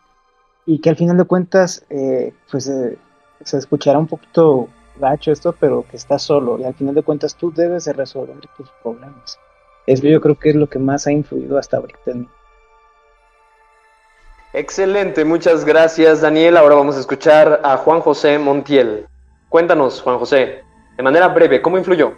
[0.66, 2.98] y que al final de cuentas eh, pues eh,
[3.42, 4.68] se escuchará un poquito
[5.00, 8.36] gacho esto pero que estás solo y al final de cuentas tú debes de resolver
[8.54, 9.38] tus problemas
[9.86, 12.28] eso yo creo que es lo que más ha influido hasta ahorita en mí
[14.54, 16.56] Excelente, muchas gracias Daniel.
[16.56, 19.06] Ahora vamos a escuchar a Juan José Montiel.
[19.50, 20.64] Cuéntanos, Juan José,
[20.96, 22.14] de manera breve, ¿cómo influyó?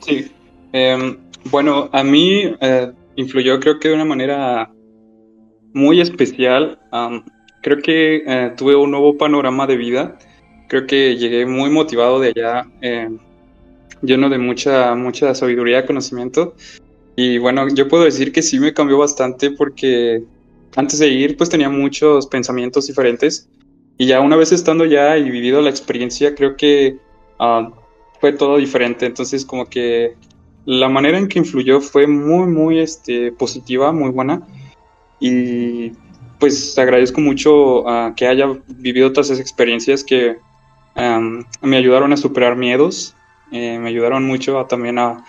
[0.00, 0.30] Sí,
[0.72, 1.16] em,
[1.50, 4.70] bueno, a mí eh, influyó creo que de una manera
[5.72, 6.78] muy especial.
[7.62, 10.18] creo que eh, tuve un nuevo panorama de vida.
[10.68, 13.18] Creo que llegué muy motivado de allá, em,
[14.02, 16.54] lleno de mucha, mucha sabiduría, conocimiento.
[17.16, 20.22] Y bueno, yo puedo decir que sí me cambió bastante porque
[20.76, 23.48] antes de ir pues tenía muchos pensamientos diferentes.
[23.96, 26.98] Y ya una vez estando ya y vivido la experiencia, creo que
[27.40, 27.70] ah,
[28.20, 29.06] fue todo diferente.
[29.06, 30.16] Entonces, como que
[30.64, 34.46] la manera en que influyó fue muy, muy este, positiva, muy buena.
[35.20, 35.92] Y
[36.38, 37.84] pues agradezco mucho
[38.16, 40.36] que haya vivido todas esas experiencias que
[41.62, 43.14] me ayudaron a superar miedos,
[43.52, 45.24] eh, me ayudaron mucho a, también a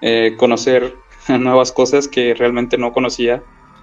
[0.00, 0.96] eh, conocer
[1.28, 3.42] nuevas cosas que realmente no conocía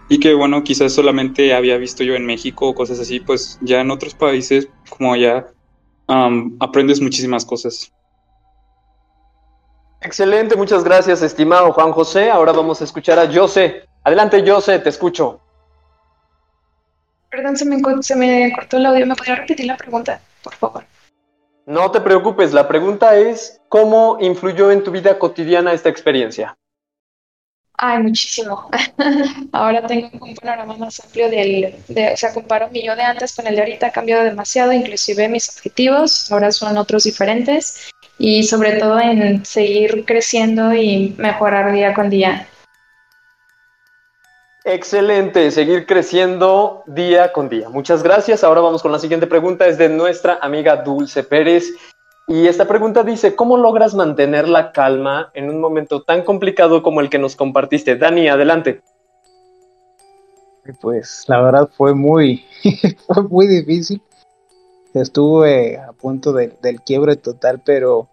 [0.10, 3.82] y que bueno, quizás solamente había visto yo en México o cosas así, pues ya
[3.82, 5.47] en otros países como ya
[6.60, 7.93] aprendes muchísimas cosas.
[10.02, 12.30] Excelente, muchas gracias, estimado Juan José.
[12.32, 13.86] Ahora vamos a escuchar a José.
[14.04, 15.41] Adelante, José, te escucho.
[17.30, 19.06] Perdón, se me, se me cortó el audio.
[19.06, 20.86] ¿Me podría repetir la pregunta, por favor?
[21.66, 26.58] No te preocupes, la pregunta es, ¿cómo influyó en tu vida cotidiana esta experiencia?
[27.82, 28.70] Ay, muchísimo.
[29.52, 33.36] Ahora tengo un panorama más amplio del, de, o sea, comparo mi yo de antes
[33.36, 37.89] con el de ahorita, ha cambiado demasiado, inclusive mis objetivos ahora son otros diferentes
[38.20, 42.45] y sobre todo en seguir creciendo y mejorar día con día.
[44.65, 47.70] Excelente, seguir creciendo día con día.
[47.70, 48.43] Muchas gracias.
[48.43, 49.65] Ahora vamos con la siguiente pregunta.
[49.65, 51.72] Es de nuestra amiga Dulce Pérez.
[52.28, 56.99] Y esta pregunta dice, ¿cómo logras mantener la calma en un momento tan complicado como
[56.99, 57.95] el que nos compartiste?
[57.95, 58.82] Dani, adelante.
[60.82, 62.45] Pues la verdad fue muy,
[63.07, 64.01] fue muy difícil
[64.94, 68.10] estuve a punto del quiebre total, pero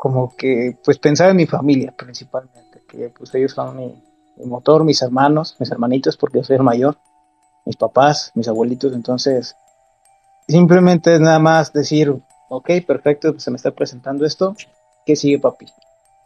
[0.00, 4.02] como que pues pensaba en mi familia principalmente, que pues ellos son mi,
[4.46, 6.96] motor, mis hermanos, mis hermanitos, porque yo soy el mayor,
[7.66, 9.56] mis papás, mis abuelitos, entonces
[10.48, 12.16] simplemente es nada más decir,
[12.48, 14.56] ok, perfecto, se me está presentando esto,
[15.04, 15.66] ¿qué sigue papi?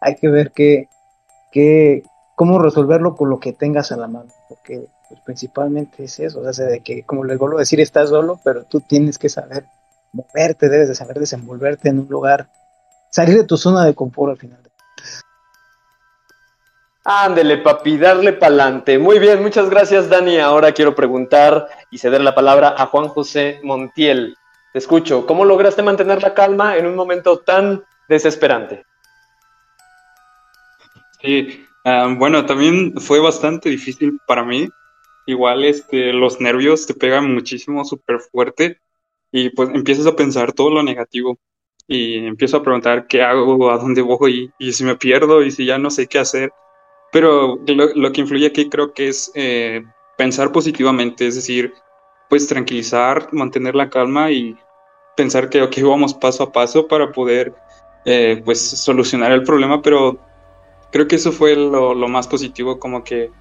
[0.01, 0.89] Hay que ver qué,
[1.51, 2.05] qué,
[2.37, 6.53] cómo resolverlo con lo que tengas a la mano, porque pues, principalmente es eso, o
[6.53, 9.67] sea, de que, como les vuelvo a decir, estás solo, pero tú tienes que saber
[10.15, 12.49] moverte, debes de saber desenvolverte en un lugar,
[13.11, 14.61] salir de tu zona de confort al final.
[17.07, 18.99] Ándele, papi, darle pa'lante.
[18.99, 20.39] Muy bien, muchas gracias, Dani.
[20.39, 24.35] Ahora quiero preguntar y ceder la palabra a Juan José Montiel.
[24.73, 25.27] Te escucho.
[25.27, 28.87] ¿Cómo lograste mantener la calma en un momento tan desesperante?
[31.21, 34.71] Sí, ah, bueno, también fue bastante difícil para mí.
[35.27, 38.81] Igual, este, los nervios te pegan muchísimo, súper fuerte
[39.37, 41.37] y pues empiezas a pensar todo lo negativo
[41.89, 45.67] y empiezo a preguntar qué hago, a dónde voy y, si me pierdo y si
[45.67, 46.53] ya no sé qué hacer.
[47.11, 49.83] Pero lo, que influye aquí creo que es eh,
[50.17, 51.75] pensar positivamente, es decir,
[52.31, 54.57] pues tranquilizar, mantener la calma y
[55.17, 57.55] pensar que ok, vamos paso a paso para poder
[58.05, 60.17] eh, pues solucionar el problema, pero
[60.93, 63.33] creo que eso fue lo, lo más positivo, como que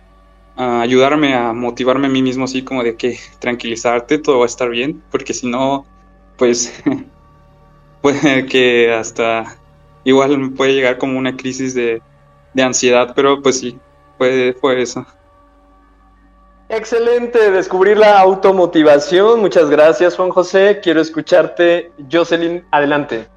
[0.55, 4.69] ayudarme a motivarme a mí mismo, así como de que tranquilizarte, todo va a estar
[4.69, 5.85] bien, porque si no,
[6.37, 6.83] pues
[8.01, 9.57] puede que hasta
[10.03, 12.01] igual puede llegar como una crisis de,
[12.61, 13.79] ansiedad, pero pues sí,
[14.17, 15.05] fue, fue eso.
[16.69, 19.41] Excelente, descubrir la automotivación.
[19.41, 20.79] Muchas gracias, Juan José.
[20.81, 21.91] Quiero escucharte.
[22.11, 23.27] Jocelyn, adelante.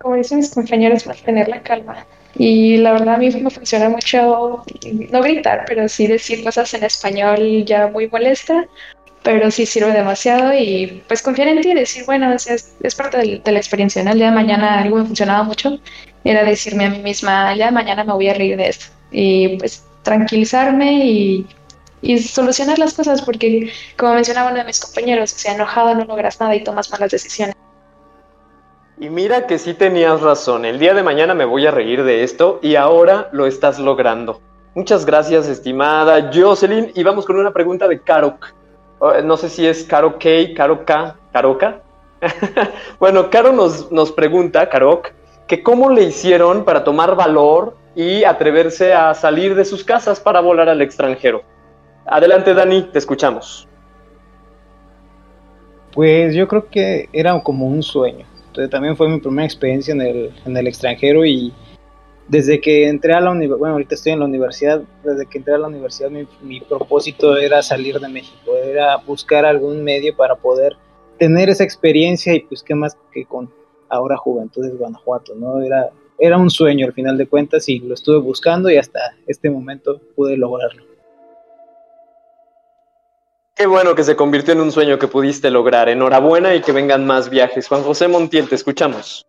[0.00, 2.06] Como dicen mis compañeros, mantener la calma.
[2.36, 4.64] Y la verdad a mí me funciona mucho
[5.10, 8.66] no gritar, pero sí decir cosas en español ya muy molesta,
[9.22, 13.18] pero sí sirve demasiado y pues confiar en ti y decir, bueno, es, es parte
[13.18, 14.02] de, la experiencia.
[14.02, 15.78] El día de mañana algo me funcionaba mucho,
[16.24, 18.86] era decirme a mí misma, el día de mañana me voy a reír de esto.
[19.10, 21.46] Y pues tranquilizarme y
[22.02, 26.40] y solucionar las cosas, porque como mencionaba uno de mis compañeros, sea, enojado no logras
[26.40, 27.54] nada y tomas malas decisiones.
[29.00, 32.22] Y mira que sí tenías razón, el día de mañana me voy a reír de
[32.22, 34.42] esto y ahora lo estás logrando.
[34.74, 36.92] Muchas gracias, estimada Jocelyn.
[36.94, 38.52] Y vamos con una pregunta de Karok.
[38.98, 41.80] Oh, no sé si es Karo K, Karo K, Karoka.
[43.00, 45.12] bueno, Caro nos, nos pregunta, Karok,
[45.46, 50.40] que cómo le hicieron para tomar valor y atreverse a salir de sus casas para
[50.40, 51.42] volar al extranjero.
[52.04, 53.66] Adelante, Dani, te escuchamos.
[55.94, 58.26] Pues yo creo que era como un sueño.
[58.50, 61.52] Entonces, también fue mi primera experiencia en el, en el extranjero y
[62.26, 65.54] desde que entré a la universidad, bueno, ahorita estoy en la universidad, desde que entré
[65.54, 70.34] a la universidad mi, mi, propósito era salir de México, era buscar algún medio para
[70.34, 70.76] poder
[71.18, 73.48] tener esa experiencia y pues qué más que con
[73.88, 75.60] ahora Juventudes Guanajuato, ¿no?
[75.60, 79.48] Era, era un sueño al final de cuentas y lo estuve buscando y hasta este
[79.48, 80.89] momento pude lograrlo.
[83.60, 85.90] Qué bueno que se convirtió en un sueño que pudiste lograr.
[85.90, 87.68] Enhorabuena y que vengan más viajes.
[87.68, 89.22] Juan José Montiel, te escuchamos.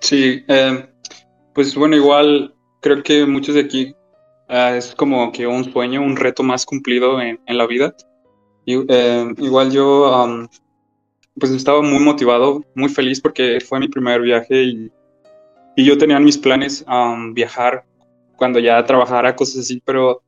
[0.00, 0.88] Sí, eh,
[1.54, 3.94] pues bueno, igual creo que muchos de aquí
[4.48, 7.94] uh, es como que un sueño, un reto más cumplido en, en la vida.
[8.64, 10.48] Y, eh, igual yo um,
[11.38, 14.90] pues estaba muy motivado, muy feliz porque fue mi primer viaje y,
[15.76, 17.84] y yo tenía mis planes um, viajar
[18.38, 20.22] cuando ya trabajara, cosas así, pero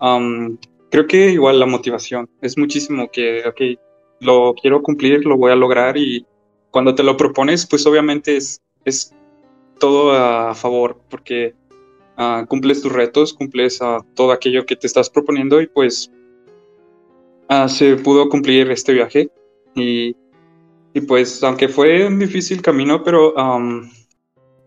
[0.00, 0.56] um,
[0.90, 3.78] creo que igual la motivación es muchísimo que,
[4.20, 6.26] lo quiero cumplir, lo voy a lograr y
[6.70, 8.60] cuando te lo propones, pues obviamente es,
[9.78, 11.54] todo a favor porque
[12.18, 16.10] uh, cumples tus retos, cumples uh, todo aquello que te estás proponiendo y pues
[17.48, 19.30] uh, se pudo cumplir este viaje
[19.74, 20.14] y
[20.92, 23.34] y pues, aunque fue un difícil camino, pero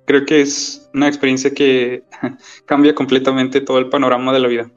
[0.05, 2.03] creo que es una experiencia que
[2.65, 4.71] cambia completamente todo el panorama de la vida.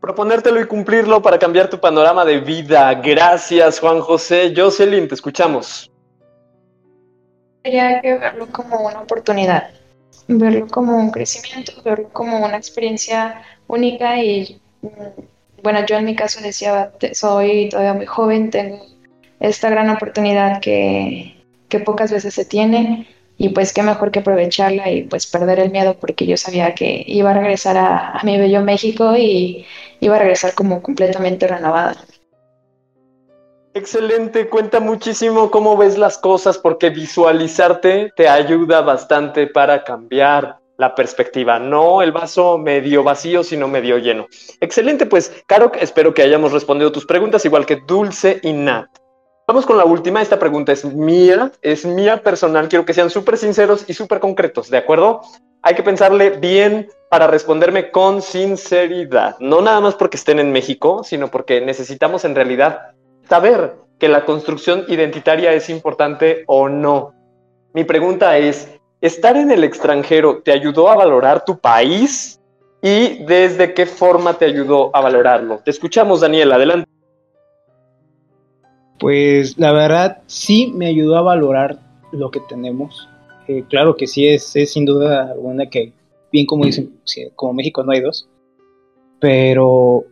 [0.00, 2.94] Proponértelo y cumplirlo para cambiar tu panorama de vida.
[2.94, 4.52] Gracias, Juan José.
[4.56, 5.90] Jocelyn, te escuchamos.
[7.64, 9.70] Quería que verlo como una oportunidad,
[10.28, 16.14] verlo como un crecimiento, verlo como una experiencia única y, mm, bueno, yo en mi
[16.14, 18.86] caso decía, soy todavía muy joven, tengo
[19.40, 21.34] esta gran oportunidad que
[21.84, 23.06] pocas veces se tiene
[23.38, 27.04] y pues qué mejor que aprovecharla y pues perder el miedo porque yo sabía que
[27.06, 29.64] iba a regresar a, mi bello México y
[30.00, 31.96] iba a regresar como completamente renovada.
[33.74, 40.96] Excelente, cuenta muchísimo cómo ves las cosas porque visualizarte te ayuda bastante para cambiar la
[40.96, 44.26] perspectiva, no el vaso medio vacío, sino medio lleno.
[44.60, 48.88] Excelente, pues, Caro, espero que hayamos respondido tus preguntas, igual que Dulce y Nat.
[49.48, 50.20] Vamos con la última.
[50.20, 52.68] Esta pregunta es mía, es mía personal.
[52.68, 55.22] Quiero que sean súper sinceros y súper concretos, ¿de acuerdo?
[55.62, 59.36] Hay que pensarle bien para responderme con sinceridad.
[59.40, 62.90] No nada más porque estén en México, sino porque necesitamos en realidad
[63.26, 67.14] saber que la construcción identitaria es importante o no.
[67.72, 68.68] Mi pregunta es,
[69.00, 72.38] ¿estar en el extranjero te ayudó a valorar tu país?
[72.82, 75.60] ¿Y desde qué forma te ayudó a valorarlo?
[75.64, 76.97] Te escuchamos, Daniel, adelante.
[78.98, 81.78] Pues la verdad sí me ayudó a valorar
[82.12, 83.08] lo que tenemos.
[83.46, 85.92] Eh, claro que sí es, sin duda alguna que,
[86.32, 86.98] bien como dicen,
[87.34, 88.28] como México no hay dos.
[89.20, 90.04] Pero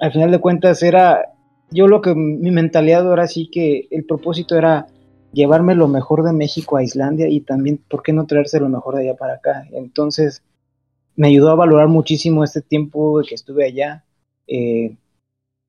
[0.00, 1.32] al final de cuentas era,
[1.70, 4.86] yo lo que mi mentalidad ahora sí que el propósito era
[5.32, 8.96] llevarme lo mejor de México a Islandia y también, ¿por qué no traerse lo mejor
[8.96, 9.64] de allá para acá?
[9.72, 10.42] Entonces
[11.16, 14.04] me ayudó a valorar muchísimo este tiempo que estuve allá.
[14.46, 14.96] Eh,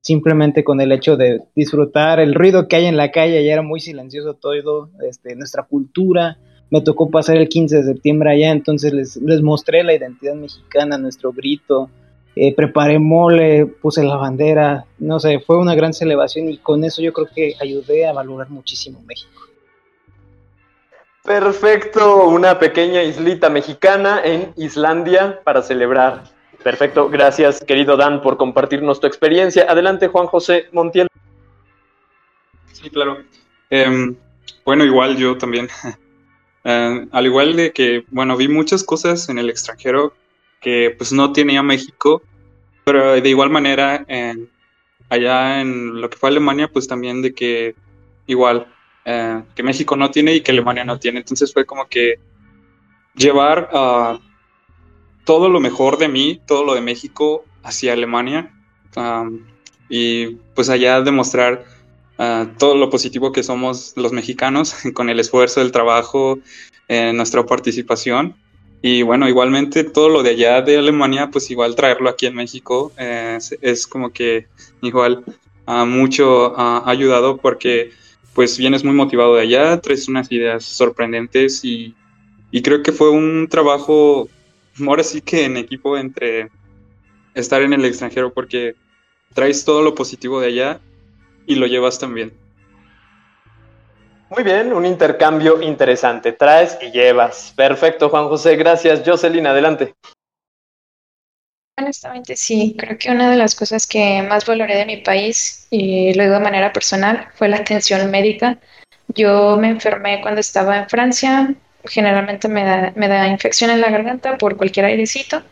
[0.04, 3.62] simplemente con el hecho de disfrutar el ruido que hay en la calle, ya era
[3.62, 6.36] muy silencioso todo, este, nuestra cultura.
[6.70, 10.98] Me tocó pasar el 15 de septiembre allá, entonces les, les mostré la identidad mexicana,
[10.98, 11.88] nuestro grito,
[12.36, 17.00] eh, preparé mole, puse la bandera, no sé, fue una gran celebración y con eso
[17.00, 19.40] yo creo que ayudé a valorar muchísimo México.
[21.24, 26.24] Perfecto, una pequeña islita mexicana en Islandia para celebrar
[26.64, 29.66] Perfecto, gracias querido Dan por compartirnos tu experiencia.
[29.68, 31.08] Adelante Juan José Montiel.
[32.72, 33.18] Sí, claro.
[33.68, 34.16] Eh,
[34.64, 35.68] bueno, igual yo también.
[36.64, 40.14] eh, al igual de que, bueno, vi muchas cosas en el extranjero
[40.62, 42.22] que pues no tenía México,
[42.82, 44.48] pero de igual manera en,
[45.10, 47.74] allá en lo que fue Alemania, pues también de que
[48.26, 48.68] igual
[49.04, 51.18] eh, que México no tiene y que Alemania no tiene.
[51.18, 52.14] Entonces fue como que
[53.14, 54.14] llevar a...
[54.14, 54.23] Uh,
[55.24, 58.50] todo lo mejor de mí, todo lo de México hacia Alemania
[59.88, 61.64] y pues allá demostrar
[62.18, 66.38] uh, todo lo positivo que somos los mexicanos con el esfuerzo, el trabajo,
[66.88, 68.36] eh, nuestra participación.
[68.82, 72.92] Y bueno, igualmente todo lo de allá de Alemania, pues igual traerlo aquí en México
[72.98, 74.46] eh, es, como que
[74.82, 75.24] igual
[75.66, 77.92] uh, mucho uh, ha ayudado porque
[78.34, 81.94] pues vienes muy motivado de allá, traes unas ideas sorprendentes y,
[82.50, 84.28] y creo que fue un trabajo,
[84.80, 86.50] ahora sí que en equipo entre
[87.34, 88.74] estar en el extranjero porque
[89.32, 90.80] traes todo lo positivo de allá
[91.46, 92.32] y lo llevas también.
[94.30, 96.32] Muy bien, un intercambio interesante.
[96.32, 97.52] Traes y llevas.
[97.56, 98.56] Perfecto, Juan José.
[98.56, 99.02] Gracias.
[99.04, 99.94] Jocelyn, adelante.
[101.78, 102.74] Honestamente, sí.
[102.78, 106.34] Creo que una de las cosas que más valoré de mi país, y lo digo
[106.34, 108.58] de manera personal, fue la atención médica.
[109.08, 111.54] Yo me enfermé cuando estaba en Francia.
[111.84, 115.42] Generalmente me da, me da infección en la garganta por cualquier airecito.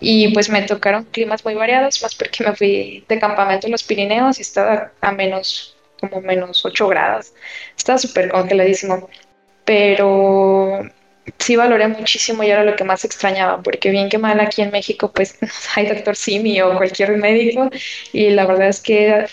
[0.00, 3.84] Y pues me tocaron climas muy variados, más porque me fui de campamento en los
[3.84, 7.32] Pirineos y estaba a menos como menos 8 grados.
[7.76, 9.08] Estaba súper congeladísimo.
[9.64, 10.82] Pero
[11.38, 14.70] sí valoré muchísimo y era lo que más extrañaba, porque bien que mal aquí en
[14.70, 15.38] México, pues
[15.76, 17.70] hay doctor Simi o cualquier médico,
[18.12, 19.26] y la verdad es que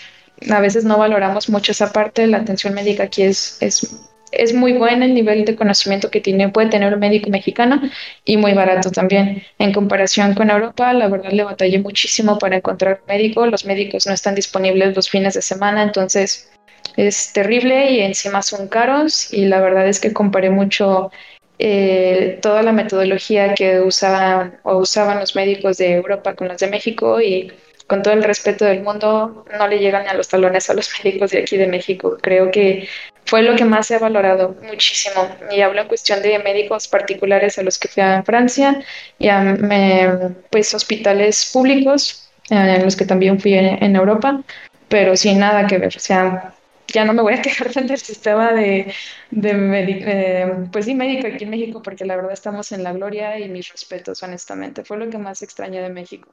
[0.50, 2.26] a veces no valoramos mucho esa parte.
[2.26, 6.48] La atención médica aquí es, es, es muy buena el nivel de conocimiento que tiene,
[6.48, 7.80] puede tener un médico mexicano
[8.24, 9.42] y muy barato también.
[9.58, 13.46] En comparación con Europa, la verdad le batallé muchísimo para encontrar médico.
[13.46, 16.50] Los médicos no están disponibles los fines de semana, entonces
[16.96, 21.10] es terrible y encima son caros y la verdad es que comparé mucho
[21.58, 26.68] eh, toda la metodología que usaban o usaban los médicos de Europa con los de
[26.68, 27.52] México y
[27.86, 31.32] con todo el respeto del mundo no le llegan a los talones a los médicos
[31.32, 32.16] de aquí de México.
[32.22, 32.88] Creo que
[33.24, 35.28] fue lo que más ha valorado muchísimo.
[35.50, 38.82] Y hablo en cuestión de médicos particulares a los que fui a Francia
[39.18, 44.42] y a me, pues hospitales públicos en los que también fui en, Europa,
[44.88, 45.96] pero sin nada que ver.
[45.96, 46.54] O sea,
[46.88, 48.92] ya no me voy a quejar del sistema de,
[49.30, 53.38] de eh, pues sí, médico aquí en México, porque la verdad estamos en la gloria
[53.38, 54.84] y mis respetos, honestamente.
[54.84, 56.28] Fue lo que más extraño de México.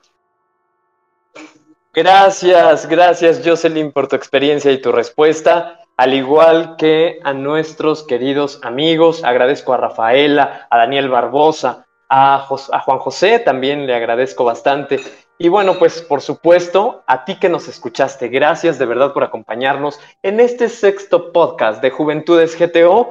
[1.94, 5.80] Gracias, gracias Jocelyn por tu experiencia y tu respuesta.
[5.98, 13.00] Al igual que a nuestros queridos amigos, agradezco a Rafaela, a Daniel Barbosa, a, Juan
[13.00, 15.00] José, también le agradezco bastante.
[15.40, 20.00] Y bueno, pues por supuesto, a ti que nos escuchaste, gracias de verdad por acompañarnos
[20.22, 23.10] en este sexto podcast de Juventudes GTO,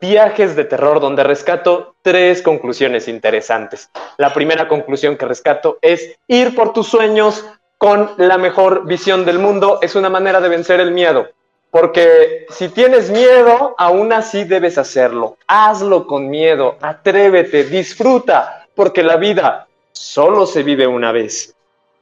[0.00, 3.90] Viajes de Terror, donde rescato tres conclusiones interesantes.
[4.18, 7.44] La primera conclusión que rescato es ir por tus sueños
[7.76, 11.26] con la mejor visión del mundo es una manera de vencer el miedo.
[11.70, 15.36] Porque si tienes miedo, aún así debes hacerlo.
[15.46, 21.54] Hazlo con miedo, atrévete, disfruta, porque la vida solo se vive una vez.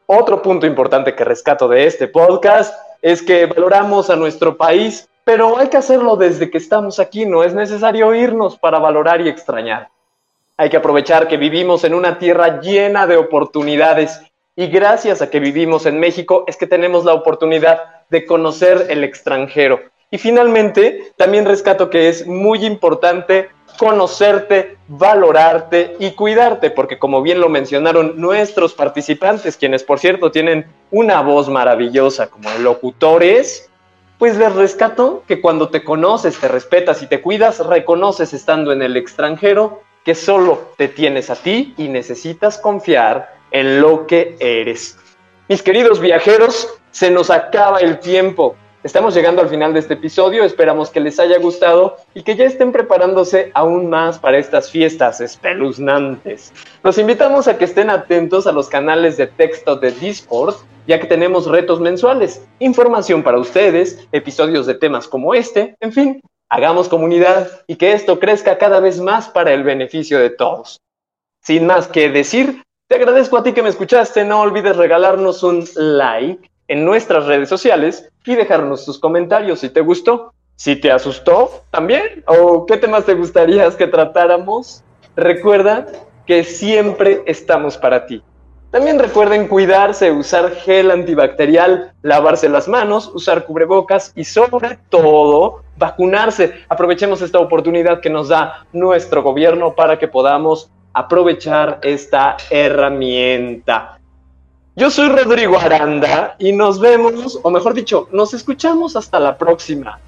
[0.07, 5.59] Otro punto importante que rescato de este podcast es que valoramos a nuestro país, pero
[5.59, 9.91] hay que hacerlo desde que estamos aquí, no es necesario irnos para valorar y extrañar.
[10.57, 14.21] Hay que aprovechar que vivimos en una tierra llena de oportunidades
[14.59, 17.79] y gracias a que vivimos en México es que tenemos la oportunidad
[18.11, 19.79] de conocer el extranjero.
[20.11, 27.41] Y finalmente, también rescato que es muy importante conocerte, valorarte y cuidarte, porque como bien
[27.41, 33.71] lo mencionaron nuestros participantes, quienes por cierto tienen una voz maravillosa como locutores,
[34.19, 38.83] pues les rescato que cuando te conoces, te respetas y te cuidas, reconoces estando en
[38.83, 44.99] el extranjero que solo te tienes a ti y necesitas confiar en lo que eres.
[45.49, 48.57] Mis queridos viajeros, se nos acaba el tiempo.
[48.85, 52.45] Estamos llegando al final de este episodio, esperamos que les haya gustado y que ya
[52.45, 56.53] estén preparándose aún más para estas fiestas espeluznantes.
[56.85, 60.55] Los invitamos a que estén atentos a los canales de texto de Discord,
[60.87, 66.21] ya que tenemos retos mensuales, información para ustedes, episodios de temas como este, en fin,
[66.49, 70.81] hagamos comunidad y que esto crezca cada vez más para el beneficio de todos.
[71.43, 75.63] Sin más que decir, te agradezco a ti que me escuchaste, no olvides regalarnos un
[75.75, 80.33] like en nuestras redes sociales y dejarnos tus comentarios si te gustó.
[80.57, 84.83] Si te asustó también, o qué temas te gustaría que tratáramos,
[85.15, 85.87] recuerda
[86.27, 88.23] que siempre estamos para ti.
[88.71, 96.55] También recuerden cuidarse, usar gel antibacterial, lavarse las manos, usar cubrebocas y sobre todo vacunarse.
[96.69, 103.99] Aprovechemos esta oportunidad que nos da nuestro gobierno para que podamos aprovechar esta herramienta.
[104.77, 109.99] Yo soy Rodrigo Aranda y nos vemos, o mejor dicho, nos escuchamos hasta la próxima.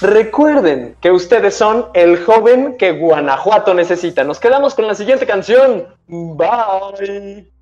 [0.00, 4.24] Recuerden que ustedes son el joven que Guanajuato necesita.
[4.24, 5.86] Nos quedamos con la siguiente canción.
[6.06, 7.52] Bye.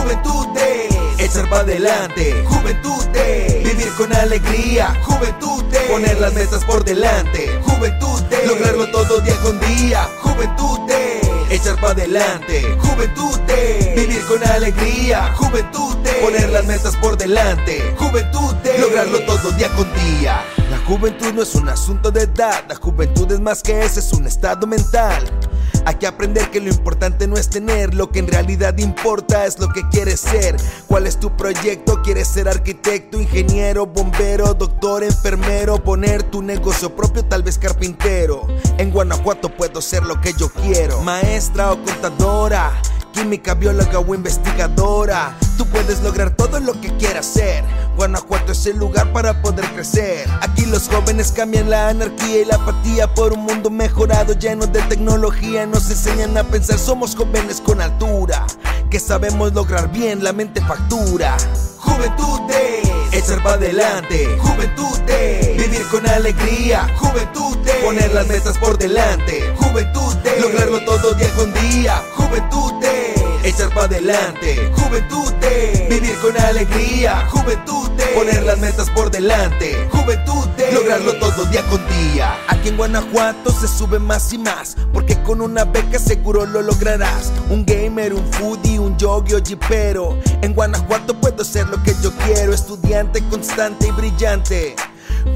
[0.00, 2.44] Juventud de echar para adelante.
[2.46, 4.88] Juventud de vivir con alegría.
[4.90, 10.08] alegría, juventud de poner las metas por delante, juventud de lograrlo todo día con día,
[10.22, 16.96] juventud de echar para adelante, juventud de vivir con alegría, juventud de poner las metas
[16.96, 20.42] por delante, juventud de lograrlo todo día con día.
[20.70, 24.12] La juventud no es un asunto de edad, la juventud es más que eso, es
[24.12, 25.24] un estado mental.
[25.84, 29.58] Hay que aprender que lo importante no es tener, lo que en realidad importa es
[29.58, 30.56] lo que quieres ser.
[30.86, 32.02] ¿Cuál es tu proyecto?
[32.02, 35.82] ¿Quieres ser arquitecto, ingeniero, bombero, doctor, enfermero?
[35.82, 38.46] Poner tu negocio propio, tal vez carpintero.
[38.78, 41.00] En Guanajuato puedo ser lo que yo quiero.
[41.02, 42.72] Maestra o contadora
[43.12, 45.36] química, bióloga o investigadora.
[45.56, 47.64] Tú puedes lograr todo lo que quieras ser.
[47.96, 50.28] Guanajuato es el lugar para poder crecer.
[50.40, 54.80] Aquí los jóvenes cambian la anarquía y la apatía por un mundo mejorado lleno de
[54.82, 55.66] tecnología.
[55.66, 58.46] Nos enseñan a pensar, somos jóvenes con altura,
[58.90, 61.36] que sabemos lograr bien, la mente factura.
[61.78, 64.98] Juventud de echar para adelante, juventud
[65.56, 72.02] vivir con alegría, juventud poner las metas por delante, juventud lograrlo todo día con día,
[72.16, 72.72] juventud
[73.42, 75.32] echar para adelante, juventud
[75.88, 82.36] vivir con alegría, juventud poner las metas por delante, juventud lograrlo todo día con día.
[82.48, 87.32] Aquí en Guanajuato se sube más y más, porque con una beca seguro lo lograrás.
[87.48, 90.18] Un gamer, un foodie, un yogi o jipero.
[90.42, 92.52] En Guanajuato puedo ser lo que yo quiero,
[93.30, 94.76] constante y brillante.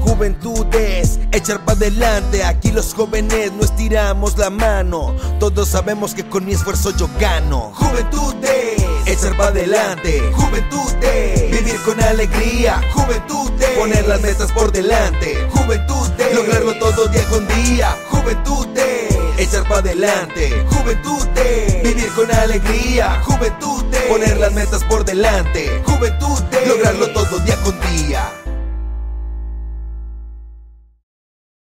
[0.01, 2.43] Juventudes, echar para adelante.
[2.43, 5.15] Aquí los jóvenes no estiramos la mano.
[5.39, 7.71] Todos sabemos que con mi esfuerzo yo gano.
[7.75, 10.21] Juventudes, echar para adelante.
[10.33, 12.81] Juventudes, vivir con alegría.
[12.93, 15.47] Juventudes, poner las metas por delante.
[15.51, 17.97] Juventudes, lograrlo todo día con día.
[18.09, 20.65] Juventudes, echar para adelante.
[20.69, 23.21] Juventudes, vivir con alegría.
[23.23, 25.81] Juventudes, poner las metas por delante.
[25.85, 28.29] Juventudes, lograrlo todo día con día.